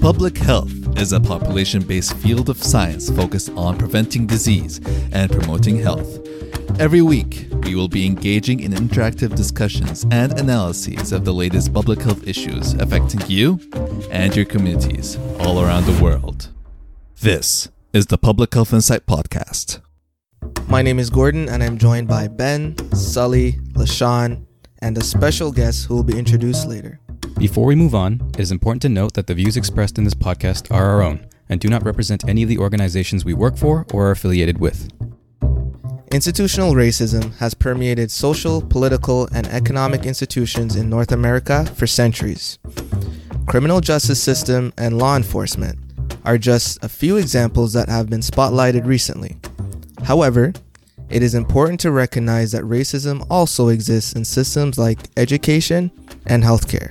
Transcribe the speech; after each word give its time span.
Public 0.00 0.38
health 0.38 0.72
is 0.98 1.12
a 1.12 1.20
population 1.20 1.82
based 1.82 2.16
field 2.16 2.48
of 2.48 2.62
science 2.62 3.10
focused 3.10 3.50
on 3.50 3.76
preventing 3.76 4.26
disease 4.26 4.80
and 5.12 5.30
promoting 5.30 5.78
health. 5.78 6.18
Every 6.80 7.02
week, 7.02 7.48
we 7.64 7.74
will 7.74 7.86
be 7.86 8.06
engaging 8.06 8.60
in 8.60 8.72
interactive 8.72 9.34
discussions 9.36 10.06
and 10.10 10.32
analyses 10.40 11.12
of 11.12 11.26
the 11.26 11.34
latest 11.34 11.74
public 11.74 12.00
health 12.00 12.26
issues 12.26 12.72
affecting 12.74 13.20
you 13.28 13.60
and 14.10 14.34
your 14.34 14.46
communities 14.46 15.18
all 15.38 15.60
around 15.62 15.84
the 15.84 16.02
world. 16.02 16.48
This 17.20 17.68
is 17.92 18.06
the 18.06 18.16
Public 18.18 18.52
Health 18.54 18.72
Insight 18.72 19.04
Podcast. 19.04 19.80
My 20.66 20.80
name 20.80 20.98
is 20.98 21.10
Gordon, 21.10 21.46
and 21.50 21.62
I'm 21.62 21.76
joined 21.76 22.08
by 22.08 22.26
Ben, 22.26 22.74
Sully, 22.96 23.52
LaShawn, 23.74 24.44
and 24.80 24.96
a 24.96 25.04
special 25.04 25.52
guest 25.52 25.84
who 25.86 25.94
will 25.96 26.04
be 26.04 26.18
introduced 26.18 26.66
later. 26.66 26.98
Before 27.40 27.64
we 27.64 27.74
move 27.74 27.94
on, 27.94 28.20
it 28.34 28.40
is 28.40 28.52
important 28.52 28.82
to 28.82 28.90
note 28.90 29.14
that 29.14 29.26
the 29.26 29.32
views 29.32 29.56
expressed 29.56 29.96
in 29.96 30.04
this 30.04 30.12
podcast 30.12 30.70
are 30.70 30.84
our 30.84 31.00
own 31.02 31.24
and 31.48 31.58
do 31.58 31.68
not 31.68 31.82
represent 31.82 32.22
any 32.28 32.42
of 32.42 32.50
the 32.50 32.58
organizations 32.58 33.24
we 33.24 33.32
work 33.32 33.56
for 33.56 33.86
or 33.94 34.08
are 34.08 34.10
affiliated 34.10 34.58
with. 34.60 34.88
Institutional 36.12 36.74
racism 36.74 37.34
has 37.38 37.54
permeated 37.54 38.10
social, 38.10 38.60
political, 38.60 39.26
and 39.34 39.46
economic 39.46 40.04
institutions 40.04 40.76
in 40.76 40.90
North 40.90 41.12
America 41.12 41.64
for 41.74 41.86
centuries. 41.86 42.58
Criminal 43.46 43.80
justice 43.80 44.22
system 44.22 44.74
and 44.76 44.98
law 44.98 45.16
enforcement 45.16 45.78
are 46.26 46.36
just 46.36 46.84
a 46.84 46.90
few 46.90 47.16
examples 47.16 47.72
that 47.72 47.88
have 47.88 48.10
been 48.10 48.20
spotlighted 48.20 48.84
recently. 48.84 49.38
However, 50.04 50.52
it 51.08 51.22
is 51.22 51.34
important 51.34 51.80
to 51.80 51.90
recognize 51.90 52.52
that 52.52 52.64
racism 52.64 53.26
also 53.30 53.68
exists 53.68 54.12
in 54.12 54.26
systems 54.26 54.76
like 54.76 54.98
education 55.16 55.90
and 56.26 56.44
healthcare. 56.44 56.90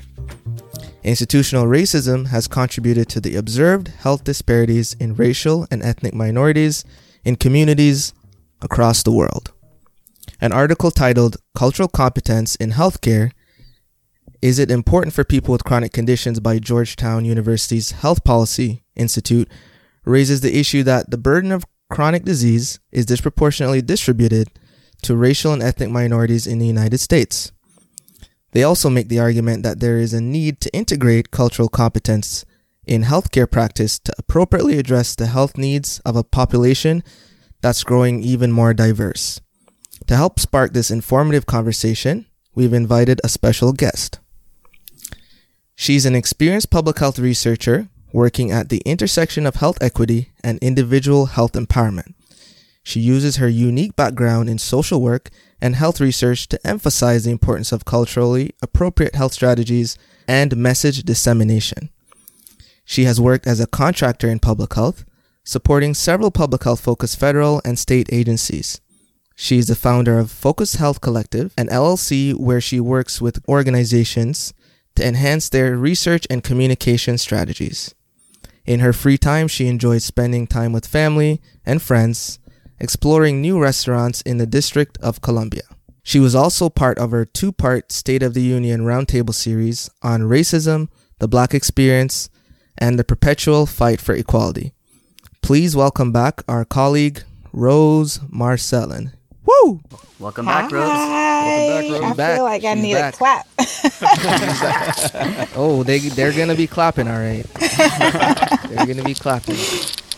Institutional 1.04 1.66
racism 1.66 2.28
has 2.28 2.48
contributed 2.50 3.08
to 3.10 3.22
the 3.22 3.36
observed 3.36 3.88
health 4.00 4.26
disparities 4.26 4.96
in 5.00 5.16
racial 5.16 5.66
and 5.72 5.82
ethnic 5.82 6.14
minorities 6.14 6.84
in 7.24 7.38
communities 7.38 8.14
across 8.62 9.02
the 9.04 9.12
world. 9.12 9.54
An 10.42 10.52
article 10.52 10.92
titled 10.92 11.38
Cultural 11.56 11.88
Competence 11.88 12.56
in 12.56 12.72
Healthcare 12.72 13.32
Is 14.42 14.60
It 14.60 14.70
Important 14.70 15.14
for 15.14 15.24
People 15.24 15.54
with 15.54 15.64
Chronic 15.64 15.94
Conditions 15.94 16.42
by 16.42 16.60
Georgetown 16.60 17.24
University's 17.24 17.92
Health 17.92 18.26
Policy 18.26 18.84
Institute 18.96 19.50
raises 20.06 20.42
the 20.42 20.58
issue 20.58 20.84
that 20.84 21.12
the 21.12 21.18
burden 21.18 21.54
of 21.54 21.64
chronic 21.90 22.24
disease 22.26 22.80
is 22.92 23.06
disproportionately 23.06 23.82
distributed 23.82 24.50
to 25.04 25.16
racial 25.16 25.54
and 25.54 25.64
ethnic 25.64 25.92
minorities 25.92 26.46
in 26.46 26.60
the 26.60 26.68
United 26.68 26.98
States. 27.00 27.54
They 28.52 28.64
also 28.64 28.90
make 28.90 29.10
the 29.10 29.20
argument 29.20 29.64
that 29.64 29.80
there 29.80 29.98
is 29.98 30.14
a 30.14 30.22
need 30.22 30.60
to 30.62 30.74
integrate 30.74 31.32
cultural 31.32 31.70
competence 31.70 32.46
in 32.86 33.04
healthcare 33.04 33.50
practice 33.50 34.00
to 34.00 34.14
appropriately 34.18 34.80
address 34.80 35.14
the 35.14 35.28
health 35.28 35.58
needs 35.58 36.00
of 36.06 36.16
a 36.16 36.24
population 36.24 37.04
that's 37.62 37.84
growing 37.84 38.24
even 38.24 38.52
more 38.52 38.74
diverse. 38.74 39.40
To 40.08 40.16
help 40.16 40.40
spark 40.40 40.74
this 40.74 40.90
informative 40.90 41.46
conversation, 41.46 42.26
we've 42.56 42.74
invited 42.74 43.22
a 43.24 43.30
special 43.30 43.74
guest. 43.74 44.20
She's 45.76 46.06
an 46.06 46.16
experienced 46.16 46.72
public 46.72 46.98
health 46.98 47.20
researcher 47.20 47.90
working 48.12 48.50
at 48.50 48.70
the 48.70 48.82
intersection 48.86 49.46
of 49.46 49.56
health 49.58 49.78
equity 49.82 50.32
and 50.44 50.58
individual 50.60 51.28
health 51.28 51.54
empowerment. 51.54 52.14
She 52.90 53.00
uses 53.02 53.36
her 53.36 53.48
unique 53.48 53.96
background 53.96 54.50
in 54.50 54.58
social 54.58 55.00
work 55.00 55.30
and 55.62 55.76
health 55.76 56.02
research 56.02 56.48
to 56.48 56.60
emphasize 56.68 57.24
the 57.26 57.30
importance 57.30 57.72
of 57.72 57.86
culturally 57.86 58.56
appropriate 58.64 59.14
health 59.14 59.32
strategies 59.34 59.96
and 60.28 60.58
message 60.58 61.04
dissemination. 61.04 61.92
She 62.86 63.04
has 63.04 63.22
worked 63.22 63.46
as 63.46 63.60
a 63.60 63.68
contractor 63.68 64.28
in 64.28 64.40
public 64.40 64.74
health, 64.74 65.06
supporting 65.44 65.94
several 65.94 66.32
public 66.32 66.64
health 66.64 66.80
focused 66.80 67.20
federal 67.20 67.62
and 67.64 67.78
state 67.78 68.10
agencies. 68.12 68.82
She 69.36 69.60
is 69.60 69.68
the 69.68 69.76
founder 69.76 70.18
of 70.18 70.32
Focus 70.32 70.74
Health 70.82 71.00
Collective, 71.00 71.54
an 71.60 71.68
LLC 71.68 72.34
where 72.34 72.60
she 72.60 72.80
works 72.80 73.22
with 73.22 73.48
organizations 73.48 74.52
to 74.96 75.08
enhance 75.08 75.48
their 75.48 75.78
research 75.78 76.26
and 76.32 76.44
communication 76.44 77.20
strategies. 77.20 77.94
In 78.66 78.80
her 78.80 78.94
free 78.94 79.20
time, 79.20 79.48
she 79.48 79.68
enjoys 79.68 80.06
spending 80.06 80.48
time 80.48 80.74
with 80.74 80.88
family 80.88 81.40
and 81.64 81.84
friends, 81.84 82.40
exploring 82.80 83.42
new 83.42 83.60
restaurants 83.62 84.22
in 84.22 84.38
the 84.38 84.48
District 84.48 84.98
of 85.00 85.22
Columbia. 85.22 85.64
She 86.04 86.20
was 86.20 86.34
also 86.34 86.70
part 86.70 86.98
of 86.98 87.12
her 87.12 87.26
two 87.26 87.52
part 87.52 87.92
State 87.92 88.24
of 88.24 88.34
the 88.34 88.42
Union 88.42 88.82
Roundtable 88.82 89.34
series 89.34 89.90
on 90.02 90.22
racism, 90.22 90.88
the 91.20 91.28
black 91.28 91.54
experience, 91.54 92.30
and 92.78 92.98
the 92.98 93.04
perpetual 93.04 93.66
fight 93.66 94.00
for 94.00 94.16
equality. 94.16 94.74
Please 95.42 95.76
welcome 95.76 96.12
back 96.12 96.42
our 96.48 96.66
colleague, 96.66 97.24
Rose 97.54 98.20
Marcelin. 98.32 99.14
Woo! 99.46 99.82
Welcome 100.20 100.46
Hi. 100.48 100.62
back, 100.62 100.72
Rose. 100.72 100.88
Welcome 100.90 102.18
back, 102.18 102.18
Rose. 102.20 102.20
I 102.20 102.36
feel 102.36 102.44
like 102.44 102.64
I 102.66 102.74
need 102.76 102.94
back. 102.94 103.14
a 103.14 103.18
clap. 103.18 103.48
oh, 105.56 105.84
they, 105.86 106.00
they're 106.00 106.34
going 106.34 106.50
to 106.50 106.56
be 106.56 106.68
clapping, 106.68 107.08
all 107.08 107.18
right. 107.18 107.44
they're 108.70 108.86
going 108.86 108.98
to 108.98 109.04
be 109.04 109.14
clapping 109.16 109.56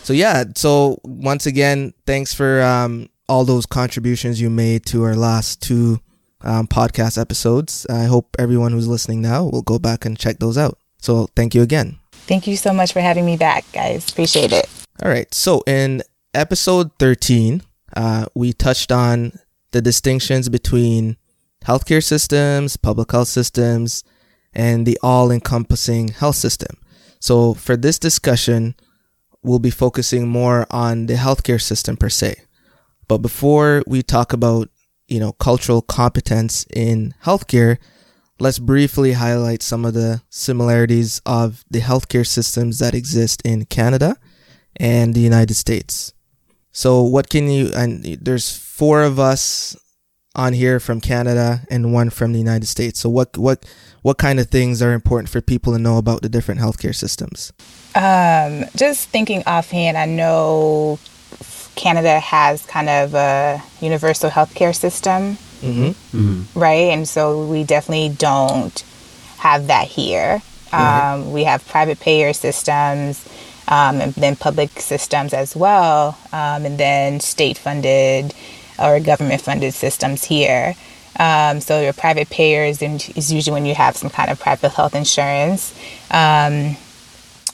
so 0.02 0.12
yeah 0.12 0.44
so 0.54 0.98
once 1.04 1.46
again 1.46 1.94
thanks 2.06 2.34
for 2.34 2.60
um, 2.62 3.08
all 3.28 3.44
those 3.44 3.66
contributions 3.66 4.40
you 4.40 4.50
made 4.50 4.84
to 4.86 5.04
our 5.04 5.14
last 5.14 5.62
two 5.62 6.00
um, 6.42 6.66
podcast 6.66 7.20
episodes 7.20 7.86
i 7.88 8.04
hope 8.04 8.34
everyone 8.38 8.72
who's 8.72 8.88
listening 8.88 9.22
now 9.22 9.44
will 9.44 9.62
go 9.62 9.78
back 9.78 10.04
and 10.04 10.18
check 10.18 10.38
those 10.38 10.58
out 10.58 10.76
so 10.98 11.28
thank 11.36 11.54
you 11.54 11.62
again 11.62 11.98
thank 12.12 12.46
you 12.46 12.56
so 12.56 12.72
much 12.72 12.92
for 12.92 13.00
having 13.00 13.24
me 13.24 13.36
back 13.36 13.64
guys 13.72 14.08
appreciate 14.08 14.52
it 14.52 14.68
all 15.02 15.08
right 15.08 15.32
so 15.32 15.62
in 15.66 16.02
episode 16.34 16.90
13 16.98 17.62
uh, 17.94 18.24
we 18.34 18.52
touched 18.52 18.90
on 18.90 19.32
the 19.72 19.82
distinctions 19.82 20.48
between 20.48 21.16
healthcare 21.64 22.02
systems 22.02 22.76
public 22.76 23.12
health 23.12 23.28
systems 23.28 24.02
and 24.52 24.84
the 24.84 24.98
all 25.02 25.30
encompassing 25.30 26.08
health 26.08 26.36
system. 26.36 26.76
So, 27.20 27.54
for 27.54 27.74
this 27.74 27.98
discussion, 27.98 28.74
we'll 29.42 29.58
be 29.58 29.70
focusing 29.70 30.28
more 30.28 30.66
on 30.70 31.06
the 31.06 31.14
healthcare 31.14 31.60
system 31.60 31.96
per 31.96 32.08
se. 32.08 32.36
But 33.08 33.18
before 33.18 33.82
we 33.86 34.02
talk 34.02 34.32
about, 34.32 34.68
you 35.08 35.18
know, 35.18 35.32
cultural 35.32 35.82
competence 35.82 36.64
in 36.74 37.14
healthcare, 37.24 37.78
let's 38.38 38.58
briefly 38.58 39.12
highlight 39.12 39.62
some 39.62 39.84
of 39.84 39.94
the 39.94 40.22
similarities 40.30 41.20
of 41.26 41.64
the 41.70 41.80
healthcare 41.80 42.26
systems 42.26 42.78
that 42.78 42.94
exist 42.94 43.42
in 43.44 43.64
Canada 43.66 44.16
and 44.76 45.14
the 45.14 45.20
United 45.20 45.54
States. 45.54 46.14
So 46.70 47.02
what 47.02 47.28
can 47.28 47.50
you 47.50 47.70
and 47.74 48.02
there's 48.22 48.56
four 48.56 49.02
of 49.02 49.18
us 49.18 49.76
on 50.34 50.52
here 50.54 50.80
from 50.80 51.00
Canada 51.00 51.62
and 51.70 51.92
one 51.92 52.10
from 52.10 52.32
the 52.32 52.38
United 52.38 52.66
States. 52.66 53.00
So 53.00 53.08
what 53.10 53.36
what 53.36 53.64
what 54.02 54.18
kind 54.18 54.40
of 54.40 54.48
things 54.48 54.80
are 54.82 54.92
important 54.92 55.28
for 55.28 55.40
people 55.40 55.72
to 55.72 55.78
know 55.78 55.98
about 55.98 56.22
the 56.22 56.28
different 56.28 56.60
healthcare 56.60 56.94
systems? 56.94 57.52
Um, 57.94 58.64
just 58.74 59.08
thinking 59.08 59.42
offhand, 59.46 59.96
I 59.98 60.06
know 60.06 60.98
Canada 61.74 62.18
has 62.20 62.64
kind 62.66 62.88
of 62.88 63.14
a 63.14 63.62
universal 63.80 64.30
healthcare 64.30 64.74
system, 64.74 65.36
mm-hmm. 65.60 66.16
Mm-hmm. 66.16 66.58
right? 66.58 66.88
And 66.96 67.06
so 67.06 67.46
we 67.46 67.64
definitely 67.64 68.08
don't 68.08 68.82
have 69.38 69.66
that 69.68 69.86
here. 69.86 70.42
Mm-hmm. 70.70 71.22
Um, 71.24 71.32
We 71.32 71.44
have 71.44 71.66
private 71.68 72.00
payer 72.00 72.32
systems. 72.32 73.26
Um, 73.68 74.00
and 74.00 74.12
then 74.14 74.34
public 74.34 74.70
systems 74.80 75.32
as 75.32 75.54
well, 75.56 76.18
um, 76.32 76.66
and 76.66 76.76
then 76.78 77.20
state 77.20 77.56
funded 77.56 78.34
or 78.82 78.98
government 79.00 79.40
funded 79.40 79.72
systems 79.74 80.24
here. 80.24 80.74
Um, 81.18 81.60
so 81.60 81.80
your 81.80 81.92
private 81.92 82.28
payers 82.30 82.82
is 82.82 83.32
usually 83.32 83.52
when 83.54 83.66
you 83.66 83.74
have 83.74 83.96
some 83.96 84.10
kind 84.10 84.30
of 84.30 84.40
private 84.40 84.70
health 84.70 84.94
insurance. 84.94 85.74
Um, 86.10 86.76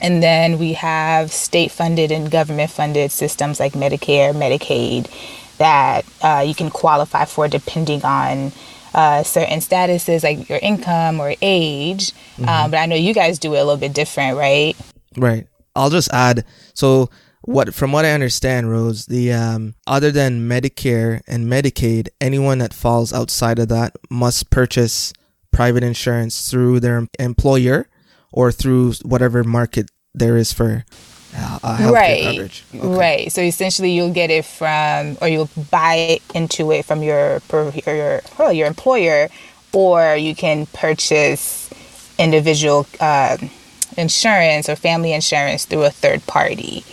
and 0.01 0.23
then 0.23 0.57
we 0.59 0.73
have 0.73 1.31
state 1.31 1.71
funded 1.71 2.11
and 2.11 2.31
government 2.31 2.71
funded 2.71 3.11
systems 3.11 3.59
like 3.59 3.73
Medicare, 3.73 4.33
Medicaid 4.33 5.09
that 5.57 6.05
uh, 6.21 6.43
you 6.45 6.55
can 6.55 6.69
qualify 6.69 7.25
for 7.25 7.47
depending 7.49 8.01
on 8.05 8.53
uh, 8.93 9.21
certain 9.23 9.59
statuses 9.59 10.23
like 10.23 10.49
your 10.49 10.59
income 10.61 11.19
or 11.19 11.35
age. 11.41 12.13
Um, 12.37 12.45
mm-hmm. 12.45 12.49
Um, 12.65 12.71
but 12.71 12.77
I 12.77 12.85
know 12.85 12.95
you 12.95 13.13
guys 13.13 13.37
do 13.39 13.53
it 13.53 13.57
a 13.57 13.63
little 13.63 13.75
bit 13.77 13.93
different, 13.93 14.37
right? 14.37 14.75
Right. 15.17 15.47
I'll 15.75 15.89
just 15.89 16.11
add 16.13 16.45
so 16.73 17.09
what 17.49 17.73
from 17.73 17.91
what 17.91 18.05
I 18.05 18.11
understand, 18.11 18.69
Rose, 18.69 19.07
the 19.07 19.33
um, 19.33 19.73
other 19.87 20.11
than 20.11 20.47
Medicare 20.47 21.21
and 21.25 21.47
Medicaid, 21.51 22.09
anyone 22.21 22.59
that 22.59 22.75
falls 22.75 23.11
outside 23.11 23.57
of 23.57 23.69
that 23.69 23.95
must 24.07 24.51
purchase 24.51 25.13
private 25.51 25.83
insurance 25.83 26.51
through 26.51 26.79
their 26.79 27.07
employer 27.17 27.87
or 28.31 28.51
through 28.51 28.93
whatever 29.01 29.43
market 29.43 29.89
there 30.13 30.37
is 30.37 30.53
for 30.53 30.85
uh, 31.35 31.59
right. 31.91 32.39
Okay. 32.39 32.51
Right. 32.77 33.31
So 33.31 33.41
essentially, 33.41 33.91
you'll 33.93 34.13
get 34.13 34.29
it 34.31 34.45
from, 34.45 35.17
or 35.21 35.27
you'll 35.27 35.49
buy 35.71 36.19
into 36.35 36.71
it 36.71 36.85
from 36.85 37.01
your 37.01 37.41
your 37.83 38.21
your 38.53 38.67
employer, 38.67 39.29
or 39.73 40.15
you 40.15 40.35
can 40.35 40.67
purchase 40.67 41.67
individual 42.19 42.85
uh, 42.99 43.37
insurance 43.97 44.69
or 44.69 44.75
family 44.75 45.13
insurance 45.13 45.65
through 45.65 45.83
a 45.85 45.89
third 45.91 46.25
party 46.27 46.83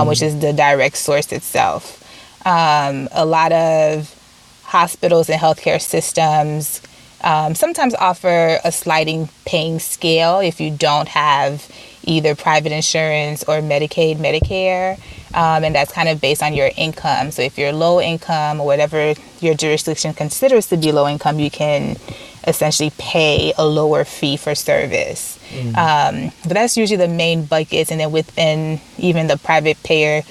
which 0.00 0.22
is 0.22 0.40
the 0.40 0.52
direct 0.54 0.96
source 0.96 1.30
itself. 1.32 1.98
Um, 2.46 3.08
a 3.12 3.24
lot 3.26 3.52
of 3.52 4.18
hospitals 4.64 5.28
and 5.28 5.38
healthcare 5.40 5.80
systems 5.80 6.80
um, 7.22 7.54
sometimes 7.54 7.94
offer 7.94 8.58
a 8.64 8.72
sliding 8.72 9.28
paying 9.46 9.78
scale 9.78 10.40
if 10.40 10.60
you 10.60 10.70
don't 10.74 11.06
have 11.08 11.70
either 12.04 12.34
private 12.34 12.72
insurance 12.72 13.44
or 13.44 13.58
Medicaid, 13.60 14.16
Medicare, 14.16 14.96
um, 15.34 15.62
and 15.62 15.72
that's 15.74 15.92
kind 15.92 16.08
of 16.08 16.20
based 16.20 16.42
on 16.42 16.52
your 16.52 16.70
income. 16.76 17.30
So 17.30 17.42
if 17.42 17.56
you're 17.56 17.70
low 17.72 18.00
income 18.00 18.58
or 18.60 18.66
whatever 18.66 19.14
your 19.38 19.54
jurisdiction 19.54 20.14
considers 20.14 20.66
to 20.68 20.76
be 20.76 20.90
low 20.90 21.06
income, 21.06 21.38
you 21.38 21.48
can 21.50 21.94
essentially 22.46 22.90
pay 22.98 23.52
a 23.56 23.64
lower 23.66 24.04
fee 24.04 24.36
for 24.36 24.54
service. 24.54 25.38
Mm-hmm. 25.50 25.68
Um, 25.76 26.32
but 26.42 26.52
that's 26.54 26.76
usually 26.76 26.96
the 26.96 27.08
main 27.08 27.44
buckets. 27.44 27.90
And 27.90 28.00
then 28.00 28.12
within 28.12 28.80
even 28.98 29.26
the 29.26 29.36
private 29.38 29.82
payer, 29.82 30.22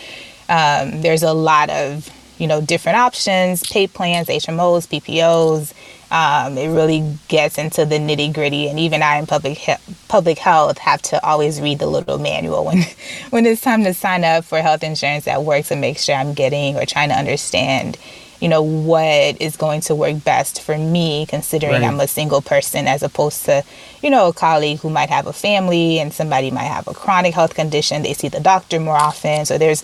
um, 0.50 1.02
there's 1.02 1.24
a 1.24 1.34
lot 1.34 1.70
of 1.70 2.10
you 2.38 2.48
know 2.48 2.60
different 2.62 2.98
options, 2.98 3.64
pay 3.66 3.88
plans, 3.88 4.28
HMOs, 4.28 4.88
PPOs. 4.88 5.74
Um, 6.12 6.58
it 6.58 6.68
really 6.68 7.18
gets 7.30 7.58
into 7.58 7.86
the 7.86 7.96
nitty 7.98 8.34
gritty, 8.34 8.68
and 8.68 8.78
even 8.78 9.02
I 9.02 9.16
in 9.18 9.28
public 9.28 9.58
he- 9.60 9.94
public 10.10 10.40
health 10.40 10.78
have 10.80 11.02
to 11.04 11.24
always 11.26 11.62
read 11.62 11.80
the 11.80 11.86
little 11.86 12.18
manual 12.18 12.66
when 12.66 12.80
when 13.30 13.46
it's 13.46 13.62
time 13.62 13.84
to 13.86 13.94
sign 13.94 14.26
up 14.26 14.44
for 14.44 14.60
health 14.60 14.84
insurance 14.84 15.26
at 15.28 15.44
work 15.44 15.66
to 15.66 15.76
make 15.78 16.00
sure 16.00 16.16
I'm 16.16 16.34
getting 16.34 16.76
or 16.76 16.86
trying 16.86 17.10
to 17.10 17.16
understand 17.16 17.98
you 18.42 18.50
know, 18.50 18.64
what 18.64 19.40
is 19.40 19.56
going 19.56 19.82
to 19.82 19.96
work 19.96 20.24
best 20.24 20.62
for 20.62 20.78
me, 20.78 21.28
considering 21.28 21.84
right. 21.84 21.84
I'm 21.84 22.00
a 22.00 22.08
single 22.08 22.42
person 22.42 22.88
as 22.88 23.04
opposed 23.04 23.46
to, 23.46 23.64
you 24.02 24.10
know, 24.10 24.28
a 24.30 24.34
colleague 24.34 24.80
who 24.80 24.90
might 24.90 25.10
have 25.10 25.28
a 25.28 25.34
family 25.34 26.00
and 26.00 26.12
somebody 26.12 26.50
might 26.50 26.64
have 26.64 26.88
a 26.88 26.94
chronic 26.94 27.36
health 27.36 27.54
condition. 27.54 28.02
They 28.02 28.14
see 28.14 28.30
the 28.30 28.40
doctor 28.40 28.80
more 28.80 28.96
often. 28.98 29.46
So 29.46 29.60
there's 29.60 29.84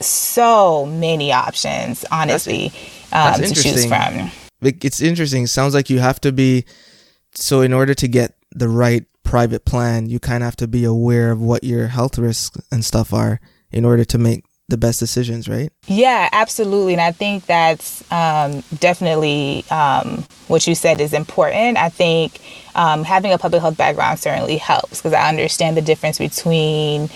so 0.00 0.86
many 0.86 1.32
options, 1.32 2.04
honestly, 2.10 2.72
that's, 3.10 3.38
um, 3.38 3.44
to 3.44 3.54
choose 3.54 3.84
from. 3.84 4.30
It's 4.62 5.02
interesting. 5.02 5.46
Sounds 5.46 5.74
like 5.74 5.90
you 5.90 5.98
have 5.98 6.18
to 6.22 6.32
be, 6.32 6.64
so 7.34 7.60
in 7.60 7.74
order 7.74 7.92
to 7.94 8.08
get 8.08 8.36
the 8.52 8.70
right 8.70 9.04
private 9.22 9.66
plan, 9.66 10.08
you 10.08 10.18
kind 10.18 10.42
of 10.42 10.46
have 10.46 10.56
to 10.56 10.66
be 10.66 10.84
aware 10.84 11.30
of 11.30 11.42
what 11.42 11.62
your 11.62 11.88
health 11.88 12.16
risks 12.18 12.56
and 12.72 12.86
stuff 12.86 13.12
are 13.12 13.38
in 13.70 13.84
order 13.84 14.04
to 14.06 14.16
make 14.18 14.44
the 14.72 14.76
best 14.76 14.98
decisions, 14.98 15.48
right? 15.48 15.70
Yeah, 15.86 16.28
absolutely. 16.32 16.94
And 16.94 17.02
I 17.02 17.12
think 17.12 17.46
that's 17.46 18.02
um, 18.10 18.64
definitely 18.80 19.64
um, 19.70 20.24
what 20.48 20.66
you 20.66 20.74
said 20.74 21.00
is 21.00 21.12
important. 21.12 21.76
I 21.78 21.90
think 21.90 22.40
um, 22.74 23.04
having 23.04 23.32
a 23.32 23.38
public 23.38 23.60
health 23.60 23.76
background 23.76 24.18
certainly 24.18 24.56
helps 24.56 24.98
because 24.98 25.12
I 25.12 25.28
understand 25.28 25.76
the 25.76 25.82
difference 25.82 26.18
between. 26.18 27.08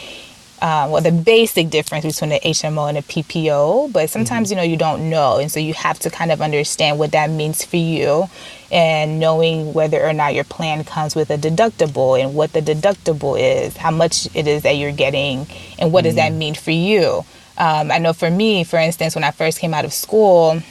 Um, 0.63 0.91
well, 0.91 1.03
the 1.03 1.13
basic 1.13 1.69
difference 1.69 2.07
between 2.07 2.31
the 2.31 2.41
HMO 2.41 2.89
and 2.89 2.97
a 2.97 3.03
PPO, 3.03 3.93
but 3.93 4.09
sometimes 4.09 4.49
mm-hmm. 4.49 4.53
you 4.57 4.57
know 4.57 4.63
you 4.71 4.79
don't 4.79 5.11
know, 5.11 5.37
and 5.37 5.53
so 5.53 5.61
you 5.61 5.75
have 5.75 5.99
to 5.99 6.09
kind 6.11 6.33
of 6.33 6.41
understand 6.41 6.99
what 6.99 7.13
that 7.13 7.29
means 7.29 7.63
for 7.63 7.77
you, 7.77 8.25
and 8.73 9.21
knowing 9.21 9.75
whether 9.75 10.03
or 10.03 10.15
not 10.15 10.35
your 10.35 10.45
plan 10.45 10.83
comes 10.83 11.15
with 11.15 11.29
a 11.29 11.37
deductible 11.37 12.19
and 12.19 12.35
what 12.35 12.55
the 12.55 12.63
deductible 12.63 13.39
is, 13.39 13.77
how 13.77 13.91
much 13.91 14.29
it 14.35 14.47
is 14.49 14.63
that 14.63 14.79
you're 14.79 14.93
getting, 14.93 15.47
and 15.79 15.93
what 15.93 16.01
mm-hmm. 16.01 16.05
does 16.07 16.15
that 16.15 16.31
mm-hmm. 16.31 16.39
mean 16.39 16.55
for 16.55 16.71
you. 16.71 17.23
Um, 17.59 17.91
I 17.91 17.99
know 17.99 18.13
for 18.13 18.31
me, 18.31 18.65
for 18.65 18.79
instance, 18.79 19.15
when 19.15 19.25
I 19.25 19.31
first 19.31 19.59
came 19.59 19.73
out 19.73 19.85
of 19.85 19.93
school 19.93 20.51
um, 20.51 20.63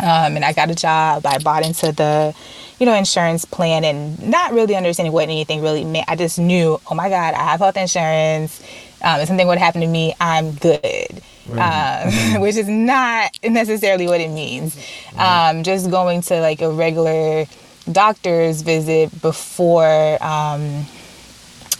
and 0.00 0.44
I 0.44 0.52
got 0.52 0.70
a 0.70 0.74
job, 0.74 1.24
I 1.26 1.38
bought 1.38 1.64
into 1.64 1.92
the 1.92 2.34
you 2.80 2.86
know 2.86 2.94
insurance 2.94 3.44
plan 3.44 3.84
and 3.84 4.20
not 4.28 4.52
really 4.52 4.74
understanding 4.74 5.12
what 5.12 5.24
anything 5.24 5.62
really 5.62 5.84
meant. 5.84 6.08
I 6.08 6.16
just 6.16 6.38
knew, 6.38 6.80
oh 6.90 6.94
my 6.94 7.08
God, 7.08 7.34
I 7.34 7.42
have 7.44 7.60
health 7.60 7.76
insurance. 7.76 8.60
Um, 9.02 9.20
if 9.20 9.28
something 9.28 9.46
would 9.46 9.58
happen 9.58 9.80
to 9.80 9.86
me, 9.86 10.14
I'm 10.20 10.52
good. 10.52 11.20
Um, 11.50 11.58
mm-hmm. 11.58 12.40
which 12.40 12.54
is 12.56 12.68
not 12.68 13.36
necessarily 13.44 14.06
what 14.06 14.20
it 14.20 14.30
means. 14.30 14.76
Um, 15.16 15.62
just 15.64 15.90
going 15.90 16.22
to 16.22 16.40
like 16.40 16.62
a 16.62 16.70
regular 16.70 17.46
doctor's 17.90 18.62
visit 18.62 19.10
before 19.22 20.22
um, 20.24 20.82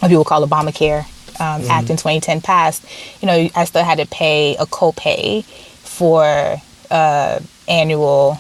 what 0.01 0.09
people 0.09 0.25
call 0.25 0.45
Obamacare 0.47 1.07
um, 1.43 1.61
mm. 1.63 1.69
Act 1.69 1.91
in 1.91 1.97
2010 1.97 2.41
passed, 2.41 2.85
you 3.21 3.27
know, 3.27 3.49
I 3.57 3.65
still 3.65 3.83
had 3.83 3.99
to 3.99 4.07
pay 4.07 4.55
a 4.57 4.65
copay 4.65 5.43
for 5.45 6.57
uh, 6.91 7.41
annual 7.67 8.39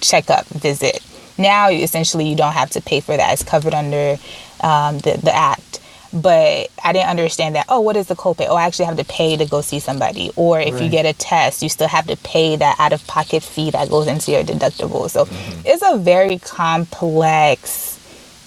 checkup 0.00 0.46
visit. 0.46 1.00
Now, 1.38 1.70
essentially, 1.70 2.26
you 2.28 2.36
don't 2.36 2.52
have 2.52 2.70
to 2.70 2.80
pay 2.80 3.00
for 3.00 3.16
that. 3.16 3.32
It's 3.32 3.42
covered 3.42 3.74
under 3.74 4.16
um, 4.60 4.98
the, 5.00 5.18
the 5.22 5.34
act. 5.34 5.80
But 6.12 6.68
I 6.82 6.92
didn't 6.92 7.08
understand 7.10 7.56
that. 7.56 7.66
Oh, 7.68 7.80
what 7.80 7.96
is 7.96 8.06
the 8.06 8.14
copay? 8.14 8.46
Oh, 8.48 8.54
I 8.56 8.62
actually 8.64 8.86
have 8.86 8.96
to 8.96 9.04
pay 9.04 9.36
to 9.36 9.44
go 9.44 9.60
see 9.60 9.80
somebody. 9.80 10.30
Or 10.36 10.60
if 10.60 10.74
right. 10.74 10.84
you 10.84 10.88
get 10.88 11.04
a 11.04 11.12
test, 11.12 11.62
you 11.62 11.68
still 11.68 11.88
have 11.88 12.06
to 12.06 12.16
pay 12.18 12.56
that 12.56 12.76
out 12.78 12.92
of 12.92 13.04
pocket 13.08 13.42
fee 13.42 13.70
that 13.72 13.90
goes 13.90 14.06
into 14.06 14.30
your 14.30 14.44
deductible. 14.44 15.10
So 15.10 15.24
mm-hmm. 15.26 15.60
it's 15.66 15.82
a 15.84 15.98
very 15.98 16.38
complex 16.38 17.92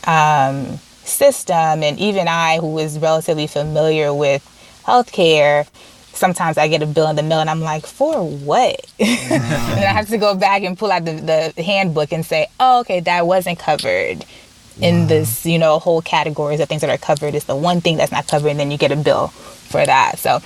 um, 0.08 0.80
system. 1.10 1.84
And 1.84 2.00
even 2.00 2.28
I, 2.28 2.60
who 2.60 2.78
is 2.80 3.00
relatively 3.00 3.48
familiar 3.48 4.14
with 4.14 4.44
healthcare, 4.86 5.68
sometimes 6.16 6.58
I 6.58 6.68
get 6.68 6.82
a 6.82 6.86
bill 6.86 7.08
in 7.08 7.16
the 7.16 7.24
mail 7.24 7.40
and 7.40 7.50
I'm 7.50 7.62
like, 7.62 7.86
for 7.86 8.24
what? 8.30 8.86
mm 9.00 9.32
and 9.32 9.44
I 9.80 9.92
have 9.94 10.08
to 10.10 10.18
go 10.18 10.36
back 10.36 10.64
and 10.64 10.78
pull 10.78 10.92
out 10.92 11.06
the, 11.06 11.52
the 11.56 11.62
handbook 11.64 12.12
and 12.12 12.26
say, 12.26 12.48
oh, 12.60 12.82
okay, 12.82 13.00
that 13.02 13.28
wasn't 13.28 13.60
covered 13.60 14.26
in 14.82 15.08
this, 15.08 15.46
you 15.46 15.60
know, 15.60 15.78
whole 15.80 16.02
categories 16.02 16.62
of 16.62 16.70
things 16.70 16.80
that 16.82 16.90
are 16.90 16.98
covered. 16.98 17.36
It's 17.36 17.46
the 17.48 17.56
one 17.56 17.82
thing 17.82 17.98
that's 17.98 18.14
not 18.14 18.28
covered, 18.30 18.48
and 18.50 18.58
then 18.60 18.72
you 18.72 18.78
get 18.78 18.94
a 18.94 18.96
bill 18.96 19.28
for 19.28 19.86
that. 19.86 20.18
So 20.18 20.40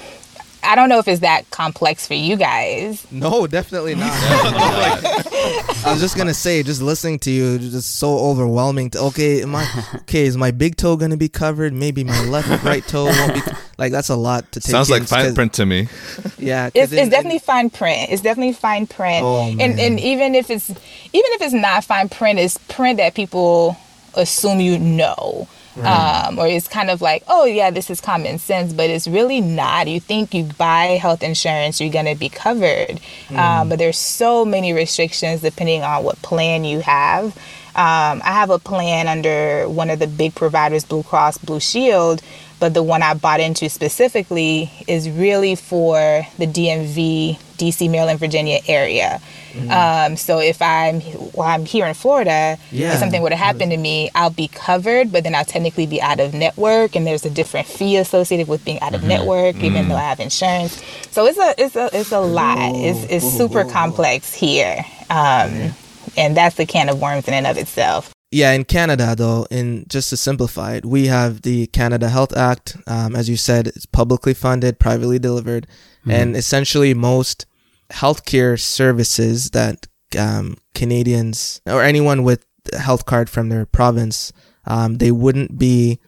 I 0.64 0.76
don't 0.76 0.88
know 0.88 1.00
if 1.00 1.08
it's 1.10 1.20
that 1.22 1.50
complex 1.52 2.08
for 2.08 2.14
you 2.14 2.36
guys. 2.38 3.06
No, 3.12 3.46
definitely 3.48 3.96
not. 3.96 4.10
I 4.14 5.84
was 5.88 6.00
just 6.00 6.16
gonna 6.16 6.34
say, 6.34 6.64
just 6.64 6.82
listening 6.82 7.20
to 7.20 7.32
you, 7.32 7.60
just 7.60 7.98
so 7.98 8.18
overwhelming. 8.18 8.90
To, 8.92 9.00
okay, 9.12 9.44
my 9.46 9.68
okay, 9.96 10.24
is 10.26 10.38
my 10.38 10.52
big 10.52 10.78
toe 10.78 10.96
gonna 10.96 11.18
be 11.18 11.28
covered? 11.30 11.74
Maybe 11.74 12.04
my 12.06 12.24
left, 12.24 12.64
right 12.64 12.86
toe 12.88 13.06
won't 13.06 13.34
be. 13.34 13.42
Like 13.78 13.92
that's 13.92 14.08
a 14.10 14.16
lot 14.16 14.50
to 14.54 14.60
take. 14.62 14.72
Sounds 14.72 14.90
like 14.90 15.04
fine 15.04 15.36
print 15.36 15.54
to 15.56 15.66
me. 15.66 15.90
Yeah, 16.38 16.68
it's, 16.74 16.94
it's 16.94 16.94
it, 16.94 17.12
definitely 17.12 17.38
it, 17.38 17.42
fine 17.44 17.70
print. 17.70 18.10
It's 18.12 18.22
definitely 18.22 18.54
fine 18.54 18.88
print. 18.88 19.22
Oh, 19.24 19.42
and 19.44 19.62
and 19.78 20.00
even 20.00 20.34
if 20.34 20.50
it's 20.50 20.70
even 20.70 20.78
if 21.14 21.42
it's 21.42 21.54
not 21.54 21.84
fine 21.84 22.08
print, 22.10 22.40
it's 22.40 22.58
print 22.70 22.98
that 22.98 23.14
people 23.16 23.76
assume 24.16 24.62
you 24.62 24.80
know. 24.80 25.48
Um, 25.82 26.38
or 26.38 26.48
it's 26.48 26.68
kind 26.68 26.90
of 26.92 27.02
like, 27.02 27.24
oh, 27.28 27.46
yeah, 27.46 27.72
this 27.72 27.90
is 27.90 28.00
common 28.00 28.38
sense, 28.38 28.74
but 28.74 28.90
it's 28.90 29.08
really 29.08 29.42
not. 29.42 29.88
You 29.88 30.00
think 30.00 30.34
you 30.34 30.44
buy 30.44 31.00
health 31.02 31.24
insurance, 31.24 31.82
you're 31.82 31.90
going 31.92 32.06
to 32.06 32.16
be 32.16 32.30
covered. 32.30 33.00
Mm. 33.30 33.38
Um, 33.38 33.70
but 33.70 33.80
there's 33.80 33.98
so 33.98 34.46
many 34.46 34.72
restrictions 34.74 35.42
depending 35.42 35.82
on 35.82 36.04
what 36.04 36.22
plan 36.22 36.64
you 36.64 36.80
have. 36.82 37.36
Um, 37.76 38.22
I 38.24 38.34
have 38.34 38.52
a 38.52 38.60
plan 38.60 39.08
under 39.08 39.68
one 39.68 39.90
of 39.90 39.98
the 39.98 40.06
big 40.06 40.36
providers, 40.36 40.84
Blue 40.86 41.02
Cross 41.02 41.40
Blue 41.40 41.60
Shield, 41.60 42.22
but 42.64 42.74
the 42.74 42.82
one 42.82 43.04
I 43.04 43.14
bought 43.14 43.42
into 43.42 43.68
specifically 43.68 44.72
is 44.88 45.10
really 45.10 45.54
for 45.54 46.26
the 46.38 46.48
DMV, 46.48 47.38
DC, 47.58 47.92
Maryland, 47.92 48.20
Virginia 48.20 48.60
area. 48.70 49.20
Mm. 49.52 50.10
Um, 50.12 50.16
so 50.16 50.40
if 50.40 50.62
I'm 50.62 51.02
well, 51.34 51.46
I'm 51.46 51.66
here 51.66 51.86
in 51.86 51.94
Florida, 51.94 52.58
yeah. 52.72 52.94
if 52.94 53.00
something 53.00 53.22
were 53.22 53.32
to 53.32 53.36
happen 53.36 53.70
to 53.70 53.76
me, 53.76 54.10
I'll 54.16 54.30
be 54.30 54.48
covered, 54.48 55.12
but 55.12 55.26
then 55.26 55.36
I'll 55.36 55.44
technically 55.44 55.88
be 55.88 56.02
out 56.02 56.22
of 56.22 56.34
network, 56.34 56.96
and 56.96 57.06
there's 57.06 57.26
a 57.26 57.30
different 57.30 57.68
fee 57.68 57.98
associated 57.98 58.48
with 58.48 58.64
being 58.64 58.80
out 58.80 58.94
of 58.96 59.02
mm-hmm. 59.02 59.10
network, 59.10 59.56
mm. 59.58 59.64
even 59.64 59.74
mm-hmm. 59.82 59.90
though 59.90 59.96
I 59.98 60.04
have 60.08 60.22
insurance. 60.22 60.82
So 61.12 61.26
it's 61.26 61.38
a 61.38 61.54
it's 61.58 61.76
a 61.76 61.90
it's 61.92 62.14
a 62.14 62.22
lot. 62.22 62.58
Ooh, 62.60 62.76
it's 62.78 63.04
it's 63.12 63.26
ooh, 63.26 63.38
super 63.40 63.66
ooh, 63.66 63.70
complex 63.70 64.34
here. 64.34 64.78
Um, 65.10 65.54
yeah. 65.54 65.74
And 66.16 66.38
that's 66.38 66.58
a 66.62 66.66
can 66.66 66.88
of 66.88 67.02
worms 67.02 67.28
in 67.28 67.34
and 67.34 67.46
of 67.46 67.58
itself 67.58 68.13
yeah, 68.34 68.52
in 68.52 68.64
Canada, 68.66 69.16
though, 69.16 69.46
in 69.52 69.86
just 69.88 70.10
to 70.10 70.18
simplify 70.18 70.74
it, 70.76 70.86
we 70.86 71.06
have 71.06 71.44
the 71.44 71.68
Canada 71.68 72.10
Health 72.10 72.36
Act. 72.36 72.76
Um, 72.88 73.16
as 73.16 73.30
you 73.30 73.38
said, 73.38 73.68
it's 73.68 73.86
publicly 73.86 74.34
funded, 74.34 74.80
privately 74.80 75.20
delivered, 75.20 75.68
mm-hmm. 76.02 76.12
and 76.12 76.36
essentially 76.36 76.94
most 76.96 77.46
healthcare 77.92 78.60
services 78.60 79.52
that 79.52 79.88
um, 80.20 80.58
Canadians 80.74 81.62
or 81.68 81.84
anyone 81.84 82.24
with 82.24 82.46
a 82.74 82.80
health 82.80 83.06
card 83.06 83.30
from 83.30 83.50
their 83.50 83.68
province, 83.68 84.34
um, 84.66 84.96
they 84.98 85.12
wouldn't 85.12 85.60
be 85.60 86.00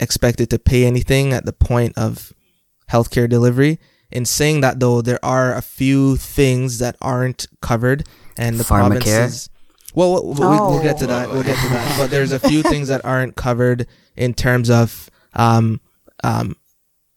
expected 0.00 0.50
to 0.50 0.58
pay 0.58 0.84
anything 0.84 1.32
at 1.32 1.44
the 1.46 1.52
point 1.52 1.96
of 1.96 2.32
healthcare 2.90 3.28
delivery. 3.30 3.78
In 4.10 4.24
saying 4.24 4.60
that, 4.62 4.80
though, 4.80 5.02
there 5.02 5.24
are 5.24 5.54
a 5.54 5.62
few 5.62 6.16
things 6.16 6.78
that 6.80 6.96
aren't 7.00 7.46
covered, 7.62 8.08
and 8.36 8.58
the 8.58 8.64
provinces 8.64 9.50
well, 9.94 10.12
we'll, 10.24 10.44
oh. 10.44 10.70
we'll 10.70 10.82
get 10.82 10.98
to 10.98 11.06
that. 11.06 11.30
We'll 11.30 11.42
get 11.42 11.56
to 11.60 11.68
that. 11.68 11.96
but 11.98 12.10
there's 12.10 12.32
a 12.32 12.38
few 12.38 12.62
things 12.62 12.88
that 12.88 13.04
aren't 13.04 13.36
covered 13.36 13.86
in 14.16 14.34
terms 14.34 14.70
of 14.70 15.10
um, 15.34 15.80
um, 16.22 16.56